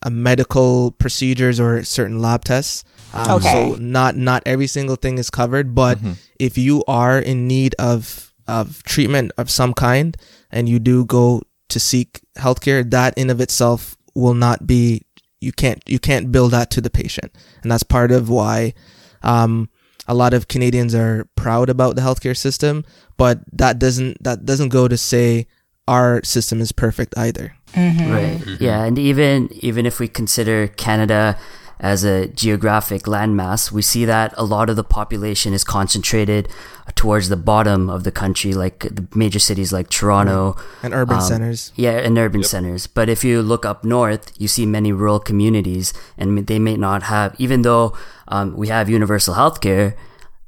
uh, 0.05 0.09
medical 0.09 0.91
procedures 0.91 1.59
or 1.59 1.83
certain 1.83 2.19
lab 2.21 2.43
tests. 2.43 2.83
Um, 3.13 3.31
okay. 3.37 3.69
So 3.73 3.77
not 3.81 4.15
not 4.17 4.41
every 4.45 4.67
single 4.67 4.95
thing 4.95 5.17
is 5.17 5.29
covered, 5.29 5.75
but 5.75 5.99
mm-hmm. 5.99 6.13
if 6.39 6.57
you 6.57 6.83
are 6.87 7.19
in 7.19 7.47
need 7.47 7.75
of 7.77 8.33
of 8.47 8.83
treatment 8.83 9.31
of 9.37 9.49
some 9.49 9.73
kind 9.73 10.17
and 10.51 10.67
you 10.67 10.79
do 10.79 11.05
go 11.05 11.43
to 11.69 11.79
seek 11.79 12.21
healthcare, 12.37 12.89
that 12.89 13.15
in 13.17 13.29
of 13.29 13.39
itself 13.39 13.97
will 14.15 14.33
not 14.33 14.65
be 14.65 15.03
you 15.39 15.51
can't 15.51 15.81
you 15.85 15.99
can't 15.99 16.31
bill 16.31 16.49
that 16.49 16.71
to 16.71 16.81
the 16.81 16.89
patient, 16.89 17.31
and 17.61 17.71
that's 17.71 17.83
part 17.83 18.11
of 18.11 18.29
why 18.29 18.73
um, 19.21 19.69
a 20.07 20.13
lot 20.13 20.33
of 20.33 20.47
Canadians 20.47 20.93
are 20.95 21.27
proud 21.35 21.69
about 21.69 21.95
the 21.95 22.01
healthcare 22.01 22.35
system, 22.35 22.83
but 23.17 23.39
that 23.53 23.79
doesn't 23.79 24.21
that 24.23 24.45
doesn't 24.45 24.69
go 24.69 24.87
to 24.87 24.97
say 24.97 25.47
our 25.87 26.23
system 26.23 26.61
is 26.61 26.71
perfect 26.71 27.13
either. 27.17 27.55
Mm-hmm. 27.73 28.11
Right. 28.11 28.61
Yeah, 28.61 28.83
and 28.83 28.97
even 28.99 29.49
even 29.61 29.85
if 29.85 29.99
we 29.99 30.07
consider 30.07 30.67
Canada 30.67 31.37
as 31.83 32.05
a 32.05 32.27
geographic 32.29 33.03
landmass, 33.03 33.69
we 33.69 33.81
see 33.81 34.05
that 34.05 34.33
a 34.37 34.45
lot 34.45 34.69
of 34.69 34.77
the 34.77 34.85
population 34.85 35.53
is 35.53 35.65
concentrated 35.65 36.47
towards 36.95 37.27
the 37.27 37.35
bottom 37.35 37.89
of 37.89 38.05
the 38.05 38.11
country, 38.11 38.53
like 38.53 38.79
the 38.89 39.05
major 39.13 39.37
cities 39.37 39.73
like 39.73 39.89
Toronto 39.89 40.55
and 40.81 40.93
urban 40.93 41.17
um, 41.17 41.21
centers. 41.21 41.73
Yeah, 41.75 41.91
and 41.97 42.17
urban 42.17 42.39
yep. 42.39 42.49
centers. 42.49 42.87
But 42.87 43.09
if 43.09 43.25
you 43.25 43.41
look 43.41 43.65
up 43.65 43.83
north, 43.83 44.31
you 44.37 44.47
see 44.47 44.65
many 44.65 44.93
rural 44.93 45.19
communities, 45.19 45.91
and 46.17 46.47
they 46.47 46.57
may 46.57 46.77
not 46.77 47.03
have, 47.03 47.35
even 47.37 47.63
though 47.63 47.97
um, 48.29 48.55
we 48.55 48.69
have 48.69 48.89
universal 48.89 49.35
healthcare. 49.35 49.93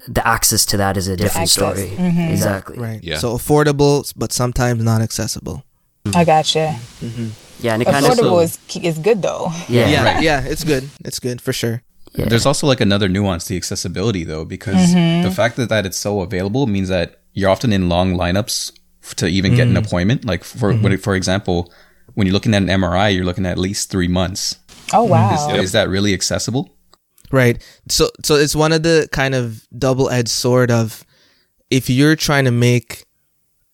The 0.07 0.25
access 0.25 0.67
to 0.67 0.77
that 0.77 0.97
is 0.97 1.07
a 1.07 1.17
different 1.17 1.49
story. 1.49 1.89
Mm-hmm. 1.97 2.29
Exactly. 2.31 2.77
Right. 2.77 3.03
Yeah. 3.03 3.17
So 3.17 3.35
affordable, 3.35 4.13
but 4.15 4.31
sometimes 4.31 4.81
not 4.83 5.01
accessible. 5.01 5.65
Mm-hmm. 6.05 6.17
I 6.17 6.23
gotcha. 6.23 6.75
Mm-hmm. 7.01 7.27
Yeah, 7.61 7.73
and 7.73 7.81
it 7.81 7.85
kind 7.85 8.05
affordable 8.05 8.11
of 8.11 8.17
affordable 8.17 8.43
is 8.77 8.83
is 8.83 8.99
good 8.99 9.21
though. 9.23 9.51
Yeah, 9.67 9.87
yeah, 9.87 10.03
right. 10.03 10.21
yeah, 10.23 10.41
it's 10.41 10.63
good. 10.63 10.89
It's 11.03 11.19
good 11.19 11.41
for 11.41 11.51
sure. 11.51 11.81
Yeah. 12.13 12.25
There's 12.25 12.45
also 12.45 12.67
like 12.67 12.79
another 12.79 13.09
nuance, 13.09 13.45
the 13.47 13.57
accessibility 13.57 14.23
though, 14.23 14.45
because 14.45 14.75
mm-hmm. 14.93 15.23
the 15.23 15.31
fact 15.31 15.55
that, 15.57 15.69
that 15.69 15.85
it's 15.85 15.97
so 15.97 16.21
available 16.21 16.67
means 16.67 16.89
that 16.89 17.21
you're 17.33 17.49
often 17.49 17.73
in 17.73 17.89
long 17.89 18.13
lineups 18.15 18.71
to 19.17 19.27
even 19.27 19.51
mm-hmm. 19.51 19.57
get 19.57 19.67
an 19.67 19.73
mm. 19.73 19.85
appointment. 19.85 20.25
Like 20.25 20.43
for 20.43 20.73
mm-hmm. 20.73 20.95
for 20.97 21.15
example, 21.15 21.73
when 22.13 22.27
you're 22.27 22.33
looking 22.35 22.53
at 22.53 22.61
an 22.61 22.67
MRI, 22.69 23.15
you're 23.15 23.25
looking 23.25 23.45
at 23.47 23.53
at 23.53 23.57
least 23.57 23.89
three 23.89 24.07
months. 24.07 24.57
Oh 24.93 25.07
mm. 25.07 25.09
wow! 25.09 25.33
Is, 25.33 25.55
yep. 25.55 25.63
is 25.63 25.71
that 25.71 25.89
really 25.89 26.13
accessible? 26.13 26.77
Right. 27.31 27.63
So 27.89 28.09
so 28.23 28.35
it's 28.35 28.55
one 28.55 28.73
of 28.73 28.83
the 28.83 29.09
kind 29.11 29.33
of 29.33 29.65
double 29.77 30.09
edged 30.11 30.29
sword 30.29 30.69
of 30.71 31.03
if 31.71 31.89
you're 31.89 32.15
trying 32.15 32.45
to 32.45 32.51
make 32.51 33.05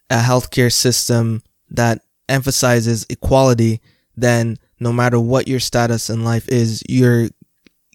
a 0.10 0.20
healthcare 0.20 0.72
system 0.72 1.42
that 1.70 2.02
emphasizes 2.32 3.06
equality, 3.10 3.82
then 4.18 4.58
no 4.80 4.92
matter 4.92 5.20
what 5.20 5.48
your 5.48 5.60
status 5.60 6.10
in 6.10 6.24
life 6.24 6.48
is, 6.50 6.82
you're 6.90 7.28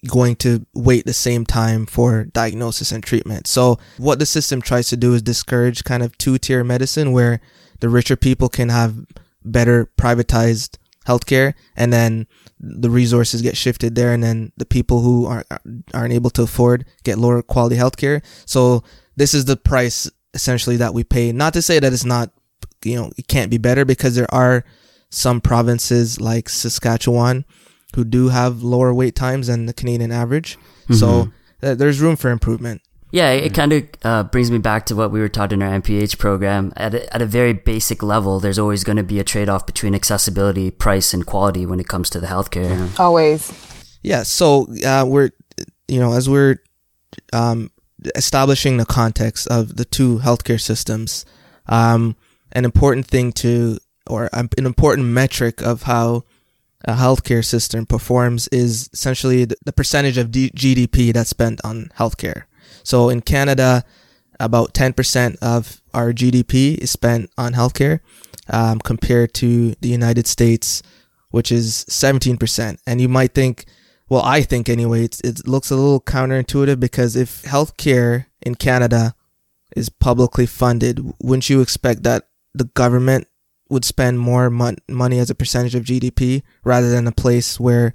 going 0.07 0.35
to 0.37 0.65
wait 0.73 1.05
the 1.05 1.11
same 1.13 1.43
time 1.45 1.85
for 1.85 2.25
diagnosis 2.25 2.91
and 2.91 3.03
treatment. 3.03 3.47
So, 3.47 3.79
what 3.97 4.19
the 4.19 4.25
system 4.25 4.61
tries 4.61 4.87
to 4.89 4.95
do 4.97 5.13
is 5.15 5.21
discourage 5.21 5.83
kind 5.83 6.03
of 6.03 6.17
two 6.17 6.37
tier 6.37 6.63
medicine 6.63 7.11
where 7.11 7.41
the 7.81 7.89
richer 7.89 8.15
people 8.15 8.47
can 8.47 8.69
have 8.69 8.95
better 9.43 9.89
privatized 9.97 10.77
healthcare 11.05 11.53
and 11.75 11.91
then 11.91 12.27
the 12.59 12.89
resources 12.89 13.41
get 13.41 13.55
shifted 13.55 13.95
there 13.95 14.11
and 14.13 14.23
then 14.23 14.51
the 14.57 14.65
people 14.65 15.01
who 15.01 15.25
aren't, 15.25 15.47
aren't 15.93 16.13
able 16.13 16.29
to 16.29 16.41
afford 16.43 16.85
get 17.03 17.17
lower 17.17 17.41
quality 17.41 17.75
healthcare. 17.75 18.23
So, 18.45 18.83
this 19.15 19.33
is 19.33 19.45
the 19.45 19.57
price 19.57 20.09
essentially 20.35 20.77
that 20.77 20.93
we 20.93 21.03
pay. 21.03 21.31
Not 21.31 21.53
to 21.53 21.61
say 21.63 21.79
that 21.79 21.91
it's 21.91 22.05
not 22.05 22.31
you 22.85 22.95
know 22.95 23.11
it 23.17 23.27
can't 23.27 23.49
be 23.51 23.57
better 23.57 23.85
because 23.85 24.15
there 24.15 24.31
are 24.33 24.63
some 25.09 25.41
provinces 25.41 26.19
like 26.19 26.49
Saskatchewan 26.49 27.45
who 27.95 28.03
do 28.03 28.29
have 28.29 28.61
lower 28.63 28.93
wait 28.93 29.15
times 29.15 29.47
than 29.47 29.65
the 29.65 29.73
Canadian 29.73 30.11
average. 30.11 30.57
Mm-hmm. 30.89 30.93
So 30.95 31.29
there's 31.61 32.01
room 32.01 32.17
for 32.17 32.29
improvement. 32.29 32.81
Yeah, 33.11 33.31
it, 33.31 33.45
it 33.45 33.53
kind 33.53 33.71
of 33.71 33.87
uh, 34.03 34.23
brings 34.23 34.51
me 34.51 34.57
back 34.57 34.85
to 34.87 34.95
what 34.95 35.11
we 35.11 35.21
were 35.21 35.29
taught 35.29 35.53
in 35.53 35.63
our 35.63 35.79
MPH 35.79 36.17
program. 36.17 36.73
At 36.75 36.93
a, 36.93 37.13
at 37.15 37.21
a 37.21 37.25
very 37.25 37.53
basic 37.53 38.03
level, 38.03 38.41
there's 38.41 38.59
always 38.59 38.83
going 38.83 38.97
to 38.97 39.03
be 39.03 39.17
a 39.19 39.23
trade 39.23 39.47
off 39.47 39.65
between 39.65 39.95
accessibility, 39.95 40.69
price, 40.71 41.13
and 41.13 41.25
quality 41.25 41.65
when 41.65 41.79
it 41.79 41.87
comes 41.87 42.09
to 42.09 42.19
the 42.19 42.27
healthcare. 42.27 42.99
Always. 42.99 43.51
Yeah. 44.03 44.23
So 44.23 44.67
uh, 44.85 45.05
we're, 45.07 45.29
you 45.87 46.01
know, 46.01 46.13
as 46.13 46.27
we're 46.29 46.61
um, 47.31 47.71
establishing 48.13 48.75
the 48.75 48.85
context 48.85 49.47
of 49.47 49.77
the 49.77 49.85
two 49.85 50.17
healthcare 50.19 50.59
systems, 50.59 51.25
um, 51.67 52.17
an 52.57 52.65
important 52.65 53.05
thing 53.05 53.31
to, 53.31 53.77
or 54.09 54.29
an 54.33 54.49
important 54.57 55.07
metric 55.07 55.61
of 55.61 55.83
how 55.83 56.23
a 56.85 56.93
healthcare 56.93 57.45
system 57.45 57.85
performs 57.85 58.47
is 58.47 58.89
essentially 58.93 59.45
the 59.45 59.71
percentage 59.73 60.17
of 60.17 60.31
GDP 60.31 61.13
that's 61.13 61.29
spent 61.29 61.61
on 61.63 61.91
healthcare. 61.99 62.43
So 62.83 63.09
in 63.09 63.21
Canada, 63.21 63.83
about 64.39 64.73
10% 64.73 65.35
of 65.39 65.81
our 65.93 66.11
GDP 66.13 66.77
is 66.79 66.89
spent 66.89 67.29
on 67.37 67.53
healthcare 67.53 67.99
um, 68.49 68.79
compared 68.79 69.35
to 69.35 69.75
the 69.81 69.89
United 69.89 70.25
States, 70.25 70.81
which 71.29 71.51
is 71.51 71.85
17%. 71.91 72.79
And 72.87 72.99
you 72.99 73.07
might 73.07 73.35
think, 73.35 73.65
well, 74.09 74.23
I 74.23 74.41
think 74.41 74.67
anyway, 74.67 75.03
it 75.05 75.47
looks 75.47 75.69
a 75.69 75.75
little 75.75 76.01
counterintuitive 76.01 76.79
because 76.79 77.15
if 77.15 77.43
healthcare 77.43 78.25
in 78.41 78.55
Canada 78.55 79.13
is 79.75 79.89
publicly 79.89 80.47
funded, 80.47 81.01
wouldn't 81.21 81.49
you 81.51 81.61
expect 81.61 82.01
that 82.03 82.26
the 82.53 82.65
government 82.65 83.27
would 83.69 83.85
spend 83.85 84.19
more 84.19 84.49
mon- 84.49 84.77
money 84.87 85.19
as 85.19 85.29
a 85.29 85.35
percentage 85.35 85.75
of 85.75 85.83
GDP 85.83 86.41
rather 86.63 86.89
than 86.89 87.07
a 87.07 87.11
place 87.11 87.59
where 87.59 87.93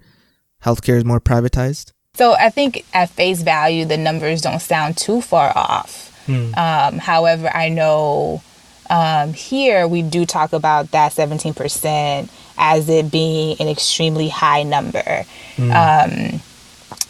healthcare 0.63 0.97
is 0.97 1.05
more 1.05 1.21
privatized? 1.21 1.93
So 2.15 2.35
I 2.35 2.51
think 2.51 2.85
at 2.93 3.09
face 3.09 3.43
value, 3.43 3.87
the 3.87 3.97
numbers 3.97 4.43
don't 4.43 4.61
sound 4.61 4.97
too 4.99 5.23
far 5.23 5.51
off. 5.57 6.11
Mm. 6.27 6.57
Um, 6.57 6.99
however, 6.99 7.51
I 7.53 7.69
know 7.71 8.43
um, 8.91 9.33
here 9.33 9.89
we 9.89 10.03
do 10.03 10.27
talk 10.27 10.53
about 10.53 10.91
that 10.91 11.13
17% 11.13 12.29
as 12.59 12.89
it 12.91 13.11
being 13.11 13.57
an 13.59 13.69
extremely 13.69 14.29
high 14.29 14.63
number. 14.63 15.25
Mm. 15.57 16.35
Um, 16.37 16.41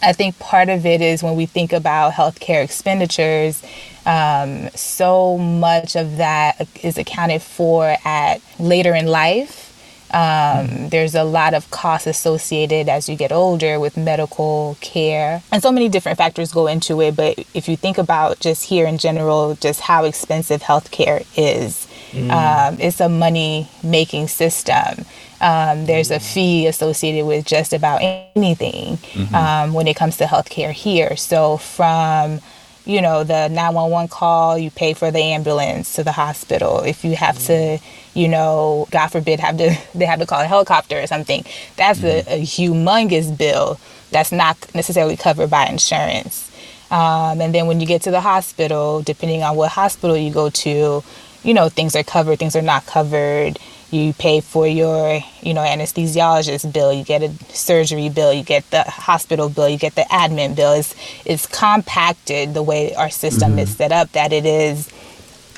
I 0.02 0.12
think 0.12 0.38
part 0.40 0.68
of 0.68 0.84
it 0.84 1.00
is 1.00 1.22
when 1.22 1.36
we 1.36 1.46
think 1.46 1.72
about 1.72 2.12
healthcare 2.12 2.62
expenditures, 2.62 3.62
um, 4.04 4.68
so 4.74 5.38
much 5.38 5.94
of 5.94 6.16
that 6.16 6.66
is 6.82 6.98
accounted 6.98 7.40
for 7.40 7.96
at 8.04 8.40
later 8.58 8.94
in 8.96 9.06
life. 9.06 9.68
Um, 10.12 10.18
mm-hmm. 10.66 10.88
There's 10.88 11.14
a 11.14 11.22
lot 11.22 11.54
of 11.54 11.70
costs 11.70 12.06
associated 12.08 12.88
as 12.88 13.08
you 13.08 13.14
get 13.16 13.30
older 13.32 13.78
with 13.78 13.96
medical 13.96 14.76
care, 14.82 15.42
and 15.52 15.62
so 15.62 15.70
many 15.72 15.88
different 15.88 16.18
factors 16.18 16.52
go 16.52 16.66
into 16.66 17.00
it. 17.00 17.14
But 17.16 17.38
if 17.54 17.66
you 17.68 17.76
think 17.78 17.96
about 17.96 18.38
just 18.40 18.64
here 18.64 18.86
in 18.86 18.98
general, 18.98 19.54
just 19.54 19.80
how 19.82 20.04
expensive 20.04 20.62
healthcare 20.62 21.24
is, 21.36 21.86
mm 22.10 22.28
um, 22.30 22.78
it's 22.78 23.00
a 23.00 23.08
money 23.08 23.68
making 23.82 24.28
system 24.28 25.06
um, 25.42 25.86
there's 25.86 26.10
a 26.12 26.20
fee 26.20 26.66
associated 26.68 27.26
with 27.26 27.44
just 27.44 27.72
about 27.72 28.00
anything 28.36 28.96
mm-hmm. 28.98 29.34
um, 29.34 29.74
when 29.74 29.88
it 29.88 29.96
comes 29.96 30.16
to 30.18 30.24
healthcare 30.24 30.70
here. 30.70 31.16
So 31.16 31.58
from 31.58 32.40
you 32.84 33.00
know 33.00 33.22
the 33.22 33.46
911 33.48 34.08
call 34.08 34.58
you 34.58 34.68
pay 34.68 34.92
for 34.92 35.12
the 35.12 35.18
ambulance 35.20 35.92
to 35.94 36.02
the 36.02 36.10
hospital 36.10 36.80
if 36.80 37.04
you 37.04 37.14
have 37.14 37.36
mm-hmm. 37.36 37.76
to 37.78 38.18
you 38.20 38.26
know 38.26 38.88
god 38.90 39.06
forbid 39.06 39.38
have 39.38 39.56
to 39.56 39.72
they 39.96 40.04
have 40.04 40.18
to 40.18 40.26
call 40.26 40.40
a 40.40 40.44
helicopter 40.46 40.98
or 41.00 41.06
something 41.06 41.44
that's 41.76 42.00
mm-hmm. 42.00 42.28
a, 42.28 42.34
a, 42.40 42.42
humongous 42.42 43.38
bill 43.38 43.78
that's 44.10 44.32
not 44.32 44.56
necessarily 44.74 45.16
covered 45.16 45.48
by 45.48 45.64
insurance 45.66 46.50
um, 46.90 47.40
and 47.40 47.54
then 47.54 47.68
when 47.68 47.78
you 47.78 47.86
get 47.86 48.02
to 48.02 48.10
the 48.10 48.20
hospital 48.20 49.00
depending 49.02 49.44
on 49.44 49.54
what 49.54 49.70
hospital 49.70 50.16
you 50.16 50.32
go 50.32 50.50
to 50.50 51.04
you 51.44 51.54
know 51.54 51.68
things 51.68 51.94
are 51.94 52.02
covered 52.02 52.36
things 52.40 52.56
are 52.56 52.62
not 52.62 52.84
covered 52.86 53.60
you 53.92 54.12
pay 54.14 54.40
for 54.40 54.66
your 54.66 55.20
you 55.42 55.52
know 55.54 55.60
anesthesiologist 55.60 56.72
bill 56.72 56.92
you 56.92 57.04
get 57.04 57.22
a 57.22 57.28
surgery 57.54 58.08
bill 58.08 58.32
you 58.32 58.42
get 58.42 58.68
the 58.70 58.82
hospital 58.84 59.48
bill 59.48 59.68
you 59.68 59.76
get 59.78 59.94
the 59.94 60.02
admin 60.10 60.56
bill 60.56 60.72
it's, 60.72 60.94
it's 61.24 61.46
compacted 61.46 62.54
the 62.54 62.62
way 62.62 62.94
our 62.94 63.10
system 63.10 63.50
mm-hmm. 63.50 63.58
is 63.60 63.76
set 63.76 63.92
up 63.92 64.10
that 64.12 64.32
it 64.32 64.46
is 64.46 64.90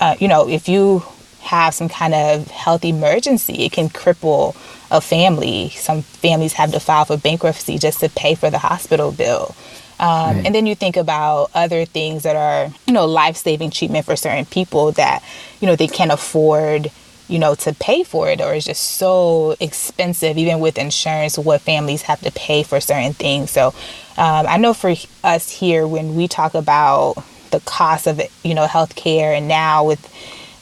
uh, 0.00 0.16
you 0.18 0.28
know 0.28 0.48
if 0.48 0.68
you 0.68 1.02
have 1.40 1.74
some 1.74 1.88
kind 1.88 2.14
of 2.14 2.46
health 2.48 2.84
emergency 2.84 3.64
it 3.64 3.72
can 3.72 3.88
cripple 3.88 4.56
a 4.90 5.00
family 5.00 5.68
some 5.70 6.02
families 6.02 6.54
have 6.54 6.72
to 6.72 6.80
file 6.80 7.04
for 7.04 7.16
bankruptcy 7.16 7.78
just 7.78 8.00
to 8.00 8.08
pay 8.10 8.34
for 8.34 8.50
the 8.50 8.58
hospital 8.58 9.12
bill 9.12 9.54
um, 10.00 10.08
right. 10.36 10.42
And 10.46 10.52
then 10.52 10.66
you 10.66 10.74
think 10.74 10.96
about 10.96 11.52
other 11.54 11.84
things 11.84 12.24
that 12.24 12.34
are, 12.34 12.68
you 12.84 12.92
know, 12.92 13.06
life 13.06 13.36
saving 13.36 13.70
treatment 13.70 14.04
for 14.04 14.16
certain 14.16 14.44
people 14.44 14.90
that, 14.92 15.22
you 15.60 15.68
know, 15.68 15.76
they 15.76 15.86
can't 15.86 16.10
afford 16.10 16.90
you 17.28 17.38
know, 17.38 17.54
to 17.54 17.74
pay 17.74 18.02
for 18.04 18.28
it, 18.28 18.40
or 18.40 18.54
it's 18.54 18.66
just 18.66 18.82
so 18.98 19.56
expensive, 19.60 20.36
even 20.36 20.60
with 20.60 20.76
insurance, 20.76 21.38
what 21.38 21.60
families 21.62 22.02
have 22.02 22.20
to 22.20 22.30
pay 22.32 22.62
for 22.62 22.80
certain 22.80 23.14
things. 23.14 23.50
So 23.50 23.68
um, 24.16 24.46
I 24.46 24.58
know 24.58 24.74
for 24.74 24.94
us 25.22 25.50
here, 25.50 25.86
when 25.86 26.14
we 26.16 26.28
talk 26.28 26.54
about 26.54 27.14
the 27.50 27.60
cost 27.60 28.06
of, 28.06 28.20
you 28.42 28.54
know, 28.54 28.66
healthcare, 28.66 29.36
and 29.36 29.48
now 29.48 29.84
with 29.84 30.12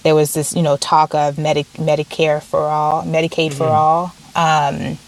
there 0.05 0.15
was 0.15 0.35
this, 0.35 0.55
you 0.55 0.63
know, 0.63 0.77
talk 0.77 1.15
of 1.15 1.39
Medi- 1.39 1.65
Medicare 1.75 2.43
for 2.43 2.61
all, 2.61 3.03
Medicaid 3.05 3.51
mm-hmm. 3.53 3.59
for 3.59 3.67
all, 3.67 4.13
um, 4.37 4.99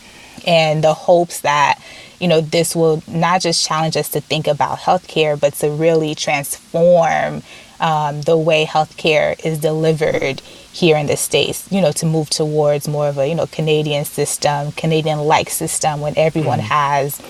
and 0.46 0.82
the 0.84 0.94
hopes 0.94 1.40
that, 1.40 1.80
you 2.20 2.26
know, 2.28 2.40
this 2.40 2.75
will 2.75 3.02
not 3.06 3.40
just 3.40 3.64
challenge 3.64 3.96
us 3.96 4.08
to 4.08 4.20
think 4.20 4.46
about 4.49 4.78
healthcare, 4.78 5.38
but 5.38 5.54
to 5.54 5.70
really 5.70 6.14
transform 6.14 7.42
um, 7.84 8.22
the 8.22 8.38
way 8.38 8.64
healthcare 8.64 9.38
is 9.44 9.60
delivered 9.60 10.40
here 10.72 10.96
in 10.96 11.06
the 11.06 11.18
states. 11.18 11.70
You 11.70 11.80
know, 11.82 11.92
to 11.92 12.06
move 12.06 12.30
towards 12.30 12.88
more 12.88 13.06
of 13.08 13.18
a 13.18 13.28
you 13.28 13.34
know 13.36 13.46
Canadian 13.46 14.04
system, 14.06 14.72
Canadian-like 14.72 15.50
system, 15.50 16.00
when 16.00 16.14
everyone 16.16 16.58
mm. 16.58 16.62
has 16.62 17.20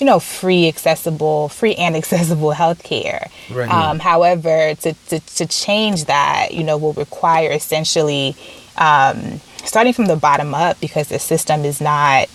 you 0.00 0.06
know, 0.06 0.18
free, 0.18 0.66
accessible, 0.66 1.48
free 1.48 1.76
and 1.76 1.94
accessible 1.96 2.50
healthcare. 2.52 3.30
Right. 3.48 3.70
Um, 3.70 4.00
however, 4.00 4.74
to, 4.74 4.92
to, 4.92 5.20
to 5.20 5.46
change 5.46 6.06
that, 6.06 6.48
you 6.50 6.64
know, 6.64 6.76
will 6.76 6.94
require 6.94 7.52
essentially 7.52 8.34
um, 8.76 9.40
starting 9.64 9.92
from 9.92 10.06
the 10.06 10.16
bottom 10.16 10.52
up 10.52 10.80
because 10.80 11.10
the 11.10 11.20
system 11.20 11.64
is 11.64 11.80
not 11.80 12.28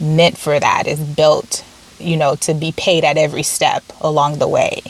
meant 0.00 0.36
for 0.36 0.58
that. 0.58 0.88
It's 0.88 1.00
built, 1.00 1.64
you 2.00 2.16
know, 2.16 2.34
to 2.40 2.54
be 2.54 2.72
paid 2.76 3.04
at 3.04 3.16
every 3.16 3.44
step 3.44 3.84
along 4.00 4.40
the 4.40 4.48
way. 4.48 4.80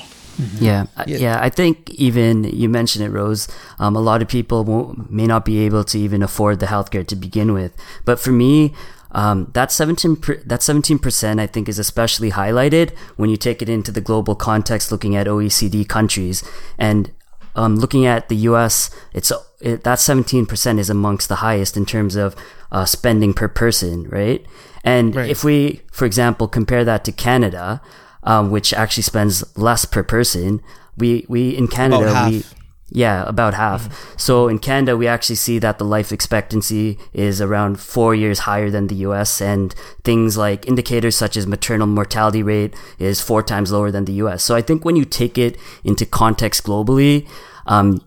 Mm-hmm. 0.40 0.64
Yeah, 0.64 0.86
uh, 0.96 1.04
yeah, 1.06 1.16
yeah, 1.18 1.38
I 1.40 1.48
think 1.50 1.90
even 1.90 2.44
you 2.44 2.68
mentioned 2.68 3.04
it, 3.04 3.10
Rose. 3.10 3.46
Um, 3.78 3.94
a 3.96 4.00
lot 4.00 4.22
of 4.22 4.28
people 4.28 4.94
may 5.08 5.26
not 5.26 5.44
be 5.44 5.58
able 5.60 5.84
to 5.84 5.98
even 5.98 6.22
afford 6.22 6.60
the 6.60 6.66
healthcare 6.66 7.06
to 7.06 7.16
begin 7.16 7.52
with. 7.52 7.74
But 8.04 8.18
for 8.20 8.32
me, 8.32 8.72
um, 9.12 9.50
that 9.54 9.70
seventeen 9.70 10.16
per, 10.16 10.36
that 10.44 10.62
seventeen 10.62 10.98
percent 10.98 11.40
I 11.40 11.46
think 11.46 11.68
is 11.68 11.78
especially 11.78 12.30
highlighted 12.30 12.96
when 13.16 13.28
you 13.28 13.36
take 13.36 13.60
it 13.60 13.68
into 13.68 13.92
the 13.92 14.00
global 14.00 14.34
context, 14.34 14.90
looking 14.90 15.14
at 15.14 15.26
OECD 15.26 15.86
countries 15.86 16.42
and 16.78 17.10
um, 17.54 17.76
looking 17.76 18.06
at 18.06 18.28
the 18.28 18.36
U.S. 18.48 18.90
It's 19.12 19.30
it, 19.60 19.84
that 19.84 20.00
seventeen 20.00 20.46
percent 20.46 20.78
is 20.78 20.88
amongst 20.88 21.28
the 21.28 21.36
highest 21.36 21.76
in 21.76 21.84
terms 21.84 22.16
of 22.16 22.34
uh, 22.72 22.86
spending 22.86 23.34
per 23.34 23.48
person, 23.48 24.08
right? 24.08 24.44
And 24.82 25.14
right. 25.14 25.28
if 25.28 25.44
we, 25.44 25.82
for 25.92 26.06
example, 26.06 26.48
compare 26.48 26.86
that 26.86 27.04
to 27.04 27.12
Canada, 27.12 27.82
um, 28.22 28.50
which 28.50 28.72
actually 28.74 29.02
spends 29.02 29.44
less 29.56 29.84
per 29.84 30.02
person. 30.02 30.60
We 30.96 31.24
we 31.28 31.50
in 31.56 31.68
Canada 31.68 32.28
we 32.30 32.44
yeah 32.90 33.24
about 33.26 33.54
half. 33.54 33.84
Mm-hmm. 33.88 34.18
So 34.18 34.48
in 34.48 34.58
Canada 34.58 34.96
we 34.96 35.06
actually 35.06 35.36
see 35.36 35.58
that 35.60 35.78
the 35.78 35.84
life 35.84 36.12
expectancy 36.12 36.98
is 37.12 37.40
around 37.40 37.80
four 37.80 38.14
years 38.14 38.40
higher 38.40 38.70
than 38.70 38.88
the 38.88 38.96
U.S. 39.08 39.40
and 39.40 39.74
things 40.04 40.36
like 40.36 40.66
indicators 40.66 41.16
such 41.16 41.36
as 41.36 41.46
maternal 41.46 41.86
mortality 41.86 42.42
rate 42.42 42.74
is 42.98 43.20
four 43.20 43.42
times 43.42 43.72
lower 43.72 43.90
than 43.90 44.04
the 44.04 44.12
U.S. 44.24 44.44
So 44.44 44.54
I 44.54 44.60
think 44.62 44.84
when 44.84 44.96
you 44.96 45.04
take 45.04 45.38
it 45.38 45.56
into 45.84 46.04
context 46.04 46.64
globally. 46.64 47.26
Um, 47.66 48.00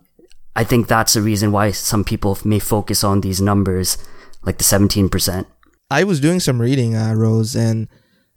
I 0.56 0.64
think 0.64 0.88
that's 0.88 1.14
the 1.14 1.22
reason 1.22 1.52
why 1.52 1.72
some 1.72 2.04
people 2.04 2.38
may 2.46 2.60
focus 2.60 3.04
on 3.04 3.22
these 3.22 3.42
numbers, 3.42 3.98
like 4.44 4.60
the 4.60 4.64
17%. 4.64 5.46
I 5.90 6.04
was 6.04 6.20
doing 6.20 6.40
some 6.40 6.62
reading, 6.62 6.96
uh, 6.96 7.16
Rose, 7.16 7.56
and 7.56 7.88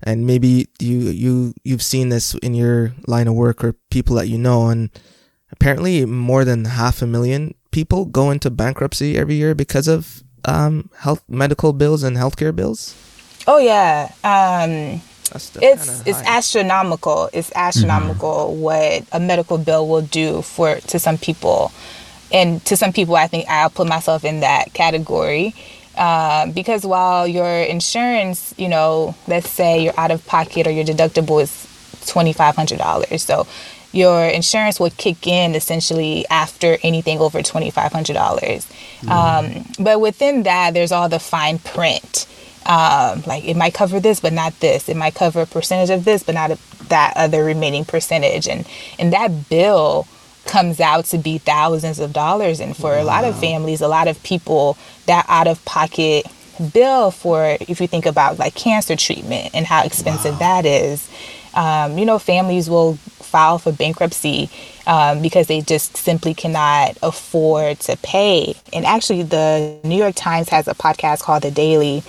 and 0.03 0.27
maybe 0.27 0.67
you 0.79 0.99
you 1.11 1.55
you've 1.65 1.83
seen 1.83 2.09
this 2.11 2.35
in 2.37 2.55
your 2.55 2.93
line 3.07 3.29
of 3.29 3.35
work 3.35 3.65
or 3.65 3.75
people 3.91 4.17
that 4.17 4.29
you 4.29 4.39
know 4.39 4.69
and 4.69 4.91
apparently 5.53 6.05
more 6.05 6.45
than 6.45 6.65
half 6.65 7.01
a 7.03 7.07
million 7.07 7.55
people 7.71 8.05
go 8.05 8.31
into 8.31 8.51
bankruptcy 8.51 9.17
every 9.17 9.35
year 9.35 9.55
because 9.55 9.89
of 9.89 10.23
um, 10.45 10.91
health 10.99 11.25
medical 11.29 11.73
bills 11.73 12.03
and 12.03 12.17
healthcare 12.17 12.55
bills 12.55 12.95
oh 13.49 13.59
yeah 13.59 14.11
um, 14.23 15.01
it's 15.35 16.05
it's 16.07 16.23
astronomical 16.23 17.29
it's 17.33 17.51
astronomical 17.57 18.51
mm-hmm. 18.51 18.61
what 18.61 19.03
a 19.13 19.19
medical 19.19 19.59
bill 19.59 19.89
will 19.89 20.03
do 20.03 20.43
for 20.43 20.77
to 20.77 20.99
some 21.01 21.19
people 21.19 21.73
and 22.33 22.65
to 22.65 22.77
some 22.77 22.93
people 22.93 23.17
i 23.17 23.27
think 23.27 23.49
i'll 23.49 23.71
put 23.71 23.89
myself 23.89 24.25
in 24.25 24.41
that 24.41 24.73
category 24.73 25.53
uh, 25.97 26.47
because 26.49 26.85
while 26.85 27.27
your 27.27 27.47
insurance, 27.49 28.55
you 28.59 28.69
know, 28.69 29.15
let's 29.27 29.49
say 29.49 29.83
you're 29.83 29.99
out 29.99 30.11
of 30.11 30.25
pocket 30.27 30.67
or 30.67 30.71
your 30.71 30.85
deductible 30.85 31.41
is 31.43 31.51
$2,500. 32.07 33.19
So 33.19 33.47
your 33.93 34.25
insurance 34.27 34.79
would 34.79 34.97
kick 34.99 35.27
in 35.27 35.55
essentially 35.55 36.27
after 36.29 36.77
anything 36.83 37.19
over 37.19 37.41
$2,500. 37.41 37.71
Mm. 37.75 38.67
Mm-hmm. 39.01 39.09
Um, 39.11 39.65
but 39.83 40.01
within 40.01 40.43
that, 40.43 40.75
there's 40.75 40.93
all 40.93 41.09
the 41.09 41.19
fine 41.19 41.59
print. 41.61 42.27
Um, 42.67 43.23
like 43.27 43.45
it 43.47 43.57
might 43.57 43.73
cover 43.75 43.99
this, 43.99 44.21
but 44.21 44.33
not 44.33 44.59
this. 44.61 44.89
It 44.89 44.97
might 44.97 45.15
cover 45.15 45.43
a 45.43 45.47
percentage 45.47 45.89
of 45.89 46.05
this, 46.05 46.23
but 46.23 46.35
not 46.35 46.51
a, 46.51 46.59
that 46.89 47.15
other 47.17 47.45
remaining 47.45 47.85
percentage. 47.85 48.49
And 48.49 48.67
and 48.99 49.13
that 49.13 49.49
bill 49.49 50.09
comes 50.47 50.81
out 50.81 51.05
to 51.07 51.19
be 51.19 51.39
thousands 51.39 51.99
of 51.99 52.13
dollars. 52.13 52.61
And 52.61 52.77
for 52.77 52.93
wow. 52.93 53.03
a 53.03 53.05
lot 53.05 53.25
of 53.25 53.39
families, 53.39 53.81
a 53.81 53.89
lot 53.89 54.09
of 54.09 54.21
people, 54.23 54.79
that 55.07 55.27
out 55.29 55.47
of 55.47 55.63
pocket 55.65 56.27
bill 56.73 57.11
for, 57.11 57.57
if 57.61 57.81
you 57.81 57.87
think 57.87 58.07
about 58.07 58.39
like 58.39 58.55
cancer 58.55 58.97
treatment 58.97 59.51
and 59.55 59.67
how 59.67 59.85
expensive 59.85 60.35
wow. 60.35 60.39
that 60.63 60.67
is, 60.67 61.11
um, 61.55 61.99
you 61.99 62.05
know, 62.05 62.19
families 62.19 62.69
will 62.71 62.97
file 62.97 63.59
for 63.59 63.73
bankruptcy 63.73 64.49
um, 64.87 65.21
because 65.21 65.47
they 65.49 65.61
just 65.61 65.97
simply 65.97 66.33
cannot 66.33 66.97
afford 67.03 67.79
to 67.81 67.97
pay. 67.99 68.55
And 68.73 68.85
actually, 68.87 69.23
the 69.23 69.77
New 69.85 69.97
York 69.97 70.15
Times 70.15 70.49
has 70.51 70.69
a 70.69 70.75
podcast 70.75 71.23
called 71.23 71.43
The 71.43 71.51
Daily. 71.51 72.03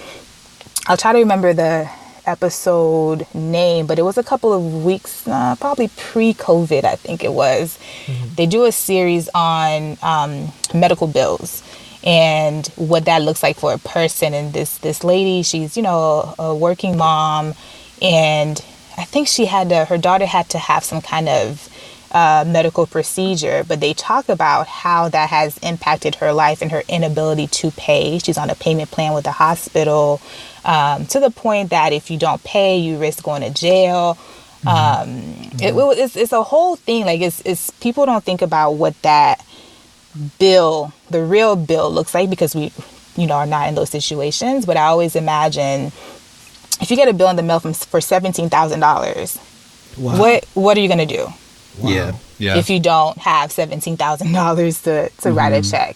I'll 0.87 0.97
try 0.97 1.13
to 1.13 1.19
remember 1.19 1.53
the 1.53 1.89
episode 2.27 3.25
name, 3.33 3.87
but 3.87 3.97
it 3.97 4.01
was 4.03 4.17
a 4.17 4.23
couple 4.23 4.53
of 4.53 4.83
weeks, 4.83 5.27
uh, 5.27 5.55
probably 5.59 5.89
pre 5.97 6.33
COVID, 6.33 6.83
I 6.83 6.95
think 6.95 7.23
it 7.23 7.31
was. 7.33 7.79
Mm-hmm. 8.05 8.35
They 8.35 8.45
do 8.45 8.65
a 8.65 8.71
series 8.71 9.29
on 9.33 9.97
um, 10.03 10.49
medical 10.73 11.07
bills 11.07 11.63
and 12.03 12.67
what 12.75 13.05
that 13.05 13.21
looks 13.23 13.41
like 13.41 13.55
for 13.57 13.73
a 13.73 13.79
person. 13.79 14.33
And 14.33 14.53
this 14.53 14.77
this 14.79 15.03
lady, 15.03 15.41
she's 15.41 15.77
you 15.77 15.81
know 15.83 16.35
a, 16.37 16.53
working 16.53 16.97
mom, 16.97 17.55
and 18.01 18.63
I 18.97 19.05
think 19.05 19.27
she 19.27 19.45
had 19.45 19.69
to, 19.69 19.85
her 19.85 19.97
daughter 19.97 20.25
had 20.25 20.49
to 20.49 20.57
have 20.57 20.83
some 20.83 21.01
kind 21.01 21.29
of 21.29 21.69
uh, 22.11 22.45
medical 22.47 22.85
procedure, 22.87 23.63
but 23.67 23.79
they 23.81 23.93
talk 23.93 24.29
about 24.29 24.67
how 24.67 25.09
that 25.09 25.29
has 25.29 25.57
impacted 25.59 26.15
her 26.15 26.31
life 26.31 26.61
and 26.61 26.71
her 26.71 26.83
inability 26.87 27.47
to 27.47 27.71
pay. 27.71 28.19
She's 28.19 28.37
on 28.37 28.49
a 28.49 28.55
payment 28.55 28.91
plan 28.91 29.13
with 29.13 29.25
the 29.25 29.31
hospital 29.31 30.21
um, 30.63 31.05
to 31.07 31.19
the 31.19 31.31
point 31.31 31.69
that 31.71 31.91
if 31.93 32.09
you 32.09 32.17
don't 32.17 32.43
pay, 32.43 32.77
you 32.77 32.97
risk 32.97 33.23
going 33.23 33.41
to 33.41 33.49
jail. 33.49 34.17
Mm-hmm. 34.63 34.67
Um, 35.49 35.51
yeah. 35.59 35.69
it, 35.69 35.99
it's, 35.99 36.15
it's 36.15 36.31
a 36.31 36.43
whole 36.43 36.75
thing. 36.77 37.05
Like 37.05 37.21
it's, 37.21 37.41
it's 37.45 37.69
people 37.71 38.05
don't 38.05 38.23
think 38.23 38.41
about 38.41 38.71
what 38.71 38.99
that 39.01 39.45
bill, 40.39 40.93
the 41.09 41.21
real 41.23 41.55
bill, 41.55 41.91
looks 41.91 42.13
like 42.15 42.29
because 42.29 42.55
we, 42.55 42.71
you 43.17 43.27
know, 43.27 43.35
are 43.35 43.45
not 43.45 43.67
in 43.67 43.75
those 43.75 43.89
situations. 43.89 44.65
But 44.65 44.77
I 44.77 44.83
always 44.83 45.15
imagine 45.15 45.87
if 46.81 46.87
you 46.89 46.95
get 46.95 47.09
a 47.09 47.13
bill 47.13 47.27
in 47.29 47.35
the 47.35 47.43
mail 47.43 47.59
from, 47.59 47.73
for 47.73 48.01
seventeen 48.01 48.49
thousand 48.49 48.79
dollars, 48.79 49.37
wow. 49.97 50.17
what 50.19 50.45
what 50.53 50.75
are 50.75 50.79
you 50.79 50.87
gonna 50.89 51.05
do? 51.05 51.27
Wow. 51.79 51.89
Yeah. 51.89 52.11
yeah. 52.37 52.55
If 52.57 52.69
you 52.69 52.79
don't 52.79 53.17
have 53.17 53.51
$17,000 53.51 53.95
to, 53.97 55.09
to 55.09 55.15
mm-hmm. 55.15 55.37
write 55.37 55.53
a 55.53 55.57
mm-hmm. 55.59 55.71
check. 55.71 55.95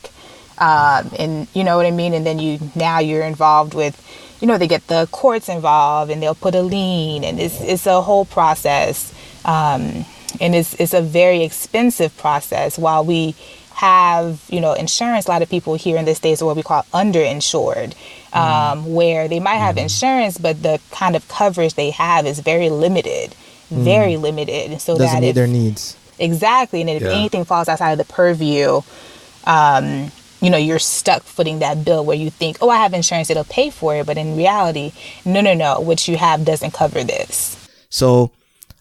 Um, 0.57 1.11
and 1.17 1.47
you 1.55 1.63
know 1.63 1.77
what 1.77 1.85
I 1.87 1.91
mean? 1.91 2.13
And 2.13 2.25
then 2.25 2.37
you, 2.39 2.59
now 2.75 2.99
you're 2.99 3.23
involved 3.23 3.73
with, 3.73 3.97
you 4.41 4.47
know, 4.47 4.57
they 4.57 4.67
get 4.67 4.87
the 4.87 5.07
courts 5.11 5.49
involved 5.49 6.11
and 6.11 6.21
they'll 6.21 6.35
put 6.35 6.53
a 6.53 6.61
lien 6.61 7.23
and 7.23 7.39
it's, 7.39 7.59
it's 7.61 7.87
a 7.87 8.01
whole 8.01 8.25
process. 8.25 9.11
Um, 9.43 10.05
and 10.39 10.53
it's, 10.55 10.79
it's 10.79 10.93
a 10.93 11.01
very 11.01 11.43
expensive 11.43 12.15
process 12.17 12.77
while 12.77 13.03
we 13.03 13.33
have, 13.73 14.43
you 14.49 14.61
know, 14.61 14.73
insurance. 14.73 15.25
A 15.25 15.31
lot 15.31 15.41
of 15.41 15.49
people 15.49 15.73
here 15.75 15.97
in 15.97 16.05
the 16.05 16.13
States 16.13 16.43
are 16.43 16.45
what 16.45 16.55
we 16.55 16.63
call 16.63 16.83
underinsured. 16.93 17.93
Mm-hmm. 17.93 18.21
Um, 18.37 18.85
mm. 18.85 18.93
where 18.93 19.27
they 19.27 19.41
might 19.41 19.57
have 19.57 19.75
mm. 19.75 19.81
insurance, 19.81 20.37
but 20.37 20.63
the 20.63 20.79
kind 20.89 21.17
of 21.17 21.27
coverage 21.27 21.73
they 21.73 21.89
have 21.91 22.25
is 22.25 22.39
very 22.39 22.69
limited 22.69 23.35
very 23.71 24.13
mm. 24.13 24.21
limited. 24.21 24.81
So 24.81 24.93
Doesn't 24.97 25.07
that 25.15 25.21
meet 25.21 25.29
if, 25.29 25.35
their 25.35 25.47
needs 25.47 25.97
exactly, 26.19 26.81
and 26.81 26.89
if 26.89 27.01
yeah. 27.01 27.09
anything 27.09 27.45
falls 27.45 27.67
outside 27.67 27.93
of 27.93 27.97
the 28.05 28.13
purview, 28.13 28.81
um, 29.45 30.11
you 30.41 30.49
know, 30.49 30.57
you're 30.57 30.79
stuck 30.79 31.23
footing 31.23 31.59
that 31.59 31.83
bill 31.85 32.05
where 32.05 32.17
you 32.17 32.29
think, 32.29 32.57
oh, 32.61 32.69
I 32.69 32.77
have 32.77 32.93
insurance; 32.93 33.29
it'll 33.29 33.43
pay 33.45 33.69
for 33.69 33.95
it. 33.95 34.05
But 34.05 34.17
in 34.17 34.35
reality, 34.37 34.91
no, 35.25 35.41
no, 35.41 35.53
no, 35.53 35.79
what 35.79 36.07
you 36.07 36.17
have 36.17 36.45
doesn't 36.45 36.73
cover 36.73 37.03
this. 37.03 37.57
So, 37.89 38.31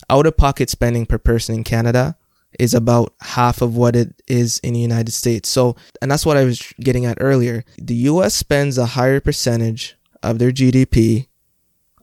out-of-pocket 0.09 0.69
spending 0.71 1.07
per 1.07 1.19
person 1.19 1.55
in 1.57 1.65
Canada 1.65 2.17
is 2.59 2.75
about 2.75 3.13
half 3.21 3.63
of 3.63 3.77
what 3.77 3.95
it 3.95 4.15
is 4.27 4.59
in 4.61 4.75
the 4.75 4.81
United 4.81 5.13
States. 5.13 5.49
So, 5.49 5.77
and 6.03 6.11
that's 6.11 6.27
what 6.27 6.37
I 6.37 6.45
was 6.45 6.61
getting 6.81 7.07
at 7.07 7.19
earlier. 7.21 7.65
The 7.79 7.95
US 8.11 8.35
spends 8.35 8.77
a 8.77 8.87
higher 8.87 9.21
percentage 9.21 9.97
of 10.23 10.39
their 10.39 10.51
GDP 10.53 11.29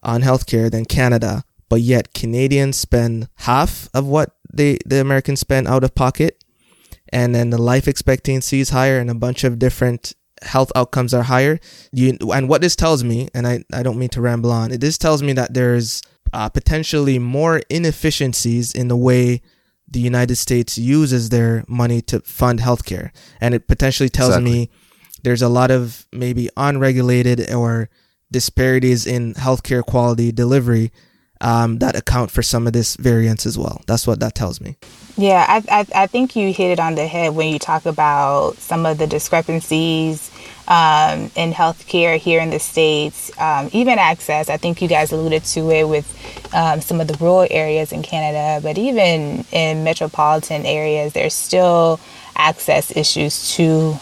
on 0.04 0.22
healthcare 0.22 0.72
than 0.72 0.86
Canada 0.86 1.44
but 1.70 1.82
yet 1.82 2.14
Canadians 2.14 2.78
spend 2.78 3.28
half 3.38 3.90
of 3.94 4.06
what 4.06 4.36
the, 4.54 4.80
the 4.86 5.02
Americans 5.02 5.40
spend 5.40 5.68
out 5.68 5.84
of 5.84 5.96
pocket. 5.96 6.44
And 7.10 7.34
then 7.34 7.50
the 7.50 7.58
life 7.58 7.88
expectancy 7.88 8.60
is 8.60 8.70
higher 8.70 9.00
and 9.00 9.10
a 9.10 9.14
bunch 9.16 9.44
of 9.44 9.60
different 9.60 10.14
health 10.42 10.72
outcomes 10.76 11.14
are 11.14 11.24
higher. 11.24 11.60
You 11.94 12.18
and 12.34 12.50
what 12.50 12.62
this 12.62 12.76
tells 12.76 13.04
me, 13.04 13.28
and 13.34 13.48
I, 13.48 13.64
I 13.74 13.82
don't 13.84 13.98
mean 13.98 14.10
to 14.10 14.22
ramble 14.22 14.52
on, 14.52 14.72
this 14.72 14.98
tells 14.98 15.24
me 15.24 15.34
that 15.34 15.54
there's 15.54 16.02
uh, 16.34 16.50
potentially 16.50 17.18
more 17.20 17.62
inefficiencies 17.70 18.74
in 18.74 18.88
the 18.90 18.98
way 18.98 19.42
the 19.90 20.02
United 20.02 20.36
States 20.36 20.78
uses 20.78 21.30
their 21.30 21.64
money 21.70 22.02
to 22.02 22.20
fund 22.22 22.60
healthcare. 22.60 23.12
And 23.40 23.54
it 23.54 23.68
potentially 23.70 24.10
tells 24.10 24.30
exactly. 24.36 24.52
me 24.52 24.70
there's 25.24 25.42
a 25.42 25.50
lot 25.50 25.72
of 25.72 26.06
maybe 26.12 26.50
unregulated 26.58 27.52
or 27.54 27.90
disparities 28.30 29.08
in 29.08 29.34
healthcare 29.36 29.84
quality 29.84 30.34
delivery 30.34 30.92
um, 31.42 31.78
that 31.80 31.96
account 31.96 32.32
for 32.32 32.42
some 32.42 32.66
of 32.68 32.74
this 32.74 32.96
variance 32.96 33.46
as 33.46 33.58
well. 33.58 33.82
That's 33.88 34.08
what 34.08 34.20
that 34.22 34.36
tells 34.36 34.60
me. 34.60 34.76
Yeah, 35.16 35.44
I, 35.48 35.80
I, 35.82 35.86
I 36.04 36.08
think 36.08 36.36
you 36.36 36.54
hit 36.54 36.72
it 36.72 36.80
on 36.80 36.96
the 36.96 37.08
head 37.08 37.34
when 37.36 37.48
you 37.50 37.60
talk 37.60 37.86
about 37.86 38.58
some 38.58 38.86
of 38.86 38.98
the 38.98 39.08
discrepancies 39.08 40.32
um, 40.68 41.32
in 41.36 41.52
healthcare 41.54 42.18
here 42.18 42.42
in 42.42 42.50
the 42.50 42.60
States, 42.60 43.32
um, 43.40 43.70
even 43.72 44.00
access. 44.00 44.50
I 44.50 44.58
think 44.58 44.82
you 44.82 44.88
guys 44.88 45.12
alluded 45.12 45.44
to 45.46 45.70
it 45.72 45.88
with 45.88 46.50
um, 46.54 46.82
some 46.82 47.00
of 47.00 47.08
the 47.08 47.16
rural 47.24 47.48
areas 47.50 47.92
in 47.92 48.02
Canada, 48.04 48.60
but 48.62 48.78
even 48.78 49.46
in 49.52 49.84
metropolitan 49.84 50.66
areas, 50.66 51.14
there's 51.14 51.34
still 51.34 52.00
access 52.36 52.96
issues 52.96 53.52
to 53.56 53.96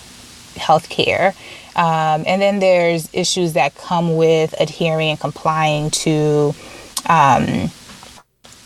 healthcare. 0.56 1.36
Um, 1.78 2.24
and 2.26 2.42
then 2.42 2.60
there's 2.60 3.10
issues 3.14 3.54
that 3.54 3.76
come 3.76 4.16
with 4.16 4.56
adhering 4.60 5.10
and 5.10 5.20
complying 5.20 5.92
to 5.92 6.54
um, 7.08 7.72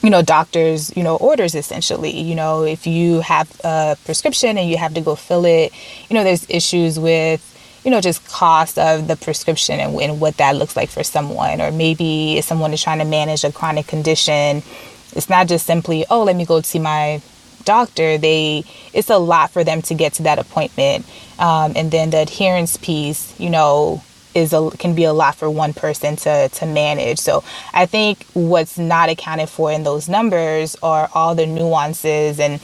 you 0.01 0.09
know 0.09 0.21
doctors 0.21 0.95
you 0.95 1.03
know 1.03 1.17
orders 1.17 1.55
essentially 1.55 2.09
you 2.17 2.33
know 2.33 2.63
if 2.63 2.87
you 2.87 3.19
have 3.19 3.49
a 3.65 3.97
prescription 4.05 4.57
and 4.57 4.69
you 4.69 4.77
have 4.77 4.93
to 4.93 5.01
go 5.01 5.13
fill 5.15 5.43
it 5.43 5.73
you 6.09 6.13
know 6.13 6.23
there's 6.23 6.49
issues 6.49 6.97
with 6.97 7.45
you 7.83 7.91
know 7.91 7.99
just 7.99 8.25
cost 8.29 8.79
of 8.79 9.09
the 9.09 9.17
prescription 9.17 9.77
and, 9.81 9.99
and 9.99 10.21
what 10.21 10.37
that 10.37 10.55
looks 10.55 10.77
like 10.77 10.87
for 10.89 11.03
someone 11.03 11.59
or 11.59 11.69
maybe 11.73 12.37
if 12.37 12.45
someone 12.45 12.71
is 12.71 12.81
trying 12.81 12.99
to 12.99 13.05
manage 13.05 13.43
a 13.43 13.51
chronic 13.51 13.87
condition 13.87 14.63
it's 15.17 15.29
not 15.29 15.49
just 15.49 15.65
simply 15.65 16.05
oh 16.09 16.23
let 16.23 16.37
me 16.37 16.45
go 16.45 16.61
see 16.61 16.79
my 16.79 17.21
doctor 17.65 18.17
they 18.17 18.63
it's 18.93 19.09
a 19.09 19.17
lot 19.17 19.51
for 19.51 19.65
them 19.65 19.81
to 19.81 19.93
get 19.93 20.13
to 20.13 20.23
that 20.23 20.39
appointment 20.39 21.05
um, 21.39 21.73
and 21.75 21.91
then 21.91 22.09
the 22.11 22.19
adherence 22.21 22.77
piece 22.77 23.37
you 23.37 23.49
know 23.49 24.01
is 24.35 24.53
a, 24.53 24.69
can 24.79 24.95
be 24.95 25.03
a 25.03 25.13
lot 25.13 25.35
for 25.35 25.49
one 25.49 25.73
person 25.73 26.15
to, 26.17 26.49
to 26.49 26.65
manage. 26.65 27.19
So 27.19 27.43
I 27.73 27.85
think 27.85 28.25
what's 28.33 28.77
not 28.77 29.09
accounted 29.09 29.49
for 29.49 29.71
in 29.71 29.83
those 29.83 30.07
numbers 30.09 30.75
are 30.83 31.09
all 31.13 31.35
the 31.35 31.45
nuances 31.45 32.39
and 32.39 32.61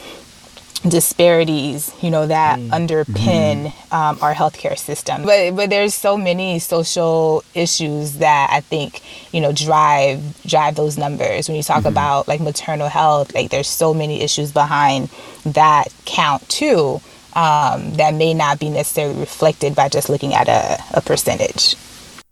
disparities, 0.88 1.92
you 2.04 2.12
know, 2.12 2.28
that 2.28 2.60
mm. 2.60 2.70
underpin 2.70 3.70
mm. 3.72 3.96
Um, 3.96 4.18
our 4.22 4.34
healthcare 4.36 4.78
system. 4.78 5.24
But 5.24 5.56
but 5.56 5.70
there's 5.72 5.96
so 5.96 6.16
many 6.18 6.60
social 6.60 7.44
issues 7.56 8.18
that 8.18 8.50
I 8.52 8.60
think 8.62 9.02
you 9.34 9.40
know 9.42 9.52
drive 9.54 10.22
drive 10.46 10.76
those 10.76 10.96
numbers. 10.98 11.48
When 11.50 11.56
you 11.56 11.64
talk 11.64 11.78
mm-hmm. 11.80 11.88
about 11.88 12.28
like 12.28 12.40
maternal 12.42 12.88
health, 12.90 13.34
like 13.34 13.50
there's 13.52 13.68
so 13.70 13.94
many 13.96 14.22
issues 14.22 14.52
behind 14.52 15.08
that 15.46 15.86
count 16.06 16.48
too 16.50 17.00
um, 17.36 17.94
that 17.96 18.14
may 18.14 18.34
not 18.34 18.60
be 18.60 18.70
necessarily 18.70 19.20
reflected 19.20 19.76
by 19.76 19.90
just 19.90 20.10
looking 20.10 20.34
at 20.34 20.48
a, 20.48 20.78
a 20.94 21.02
percentage. 21.02 21.76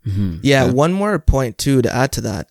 Mm-hmm. 0.07 0.37
Yeah, 0.41 0.65
yeah, 0.65 0.71
one 0.71 0.93
more 0.93 1.19
point 1.19 1.57
too 1.57 1.81
to 1.81 1.93
add 1.93 2.13
to 2.13 2.21
that, 2.21 2.49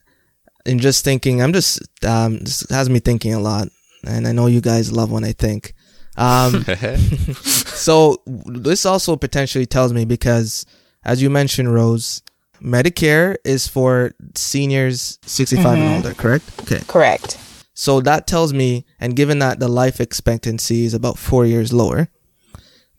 and 0.65 0.79
just 0.81 1.05
thinking, 1.05 1.43
I'm 1.43 1.53
just 1.53 1.83
um, 2.05 2.39
this 2.41 2.65
has 2.71 2.89
me 2.89 3.01
thinking 3.01 3.35
a 3.35 3.41
lot, 3.41 3.69
and 4.07 4.27
I 4.27 4.33
know 4.33 4.47
you 4.47 4.61
guys 4.61 4.93
love 4.93 5.11
when 5.11 5.25
I 5.25 5.33
think. 5.33 5.75
Um, 6.17 6.63
so 7.43 8.19
this 8.27 8.85
also 8.87 9.17
potentially 9.17 9.67
tells 9.67 9.93
me 9.93 10.05
because, 10.05 10.67
as 11.05 11.23
you 11.23 11.31
mentioned, 11.31 11.73
Rose, 11.73 12.23
Medicare 12.61 13.37
is 13.45 13.67
for 13.67 14.13
seniors 14.35 15.19
65 15.25 15.65
mm-hmm. 15.65 15.83
and 15.83 16.05
older, 16.05 16.15
correct? 16.15 16.45
Okay. 16.61 16.81
Correct. 16.87 17.39
So 17.75 18.03
that 18.03 18.27
tells 18.27 18.53
me, 18.53 18.85
and 19.01 19.17
given 19.17 19.39
that 19.39 19.59
the 19.59 19.69
life 19.69 20.01
expectancy 20.01 20.85
is 20.85 20.93
about 20.93 21.19
four 21.19 21.47
years 21.47 21.73
lower, 21.73 22.09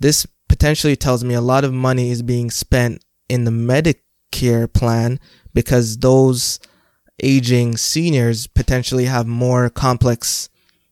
this 0.04 0.28
potentially 0.50 0.98
tells 0.98 1.24
me 1.24 1.34
a 1.34 1.39
lot 1.39 1.63
of 1.63 1.72
money 1.72 2.10
is 2.12 2.22
being 2.22 2.52
spent 2.52 3.02
in 3.30 3.46
the 3.46 3.52
Medicare 3.52 4.72
plan 4.74 5.18
because 5.54 6.00
those 6.00 6.60
aging 7.24 7.78
seniors 7.78 8.46
potentially 8.48 9.06
have 9.06 9.26
more 9.28 9.70
complex 9.70 10.50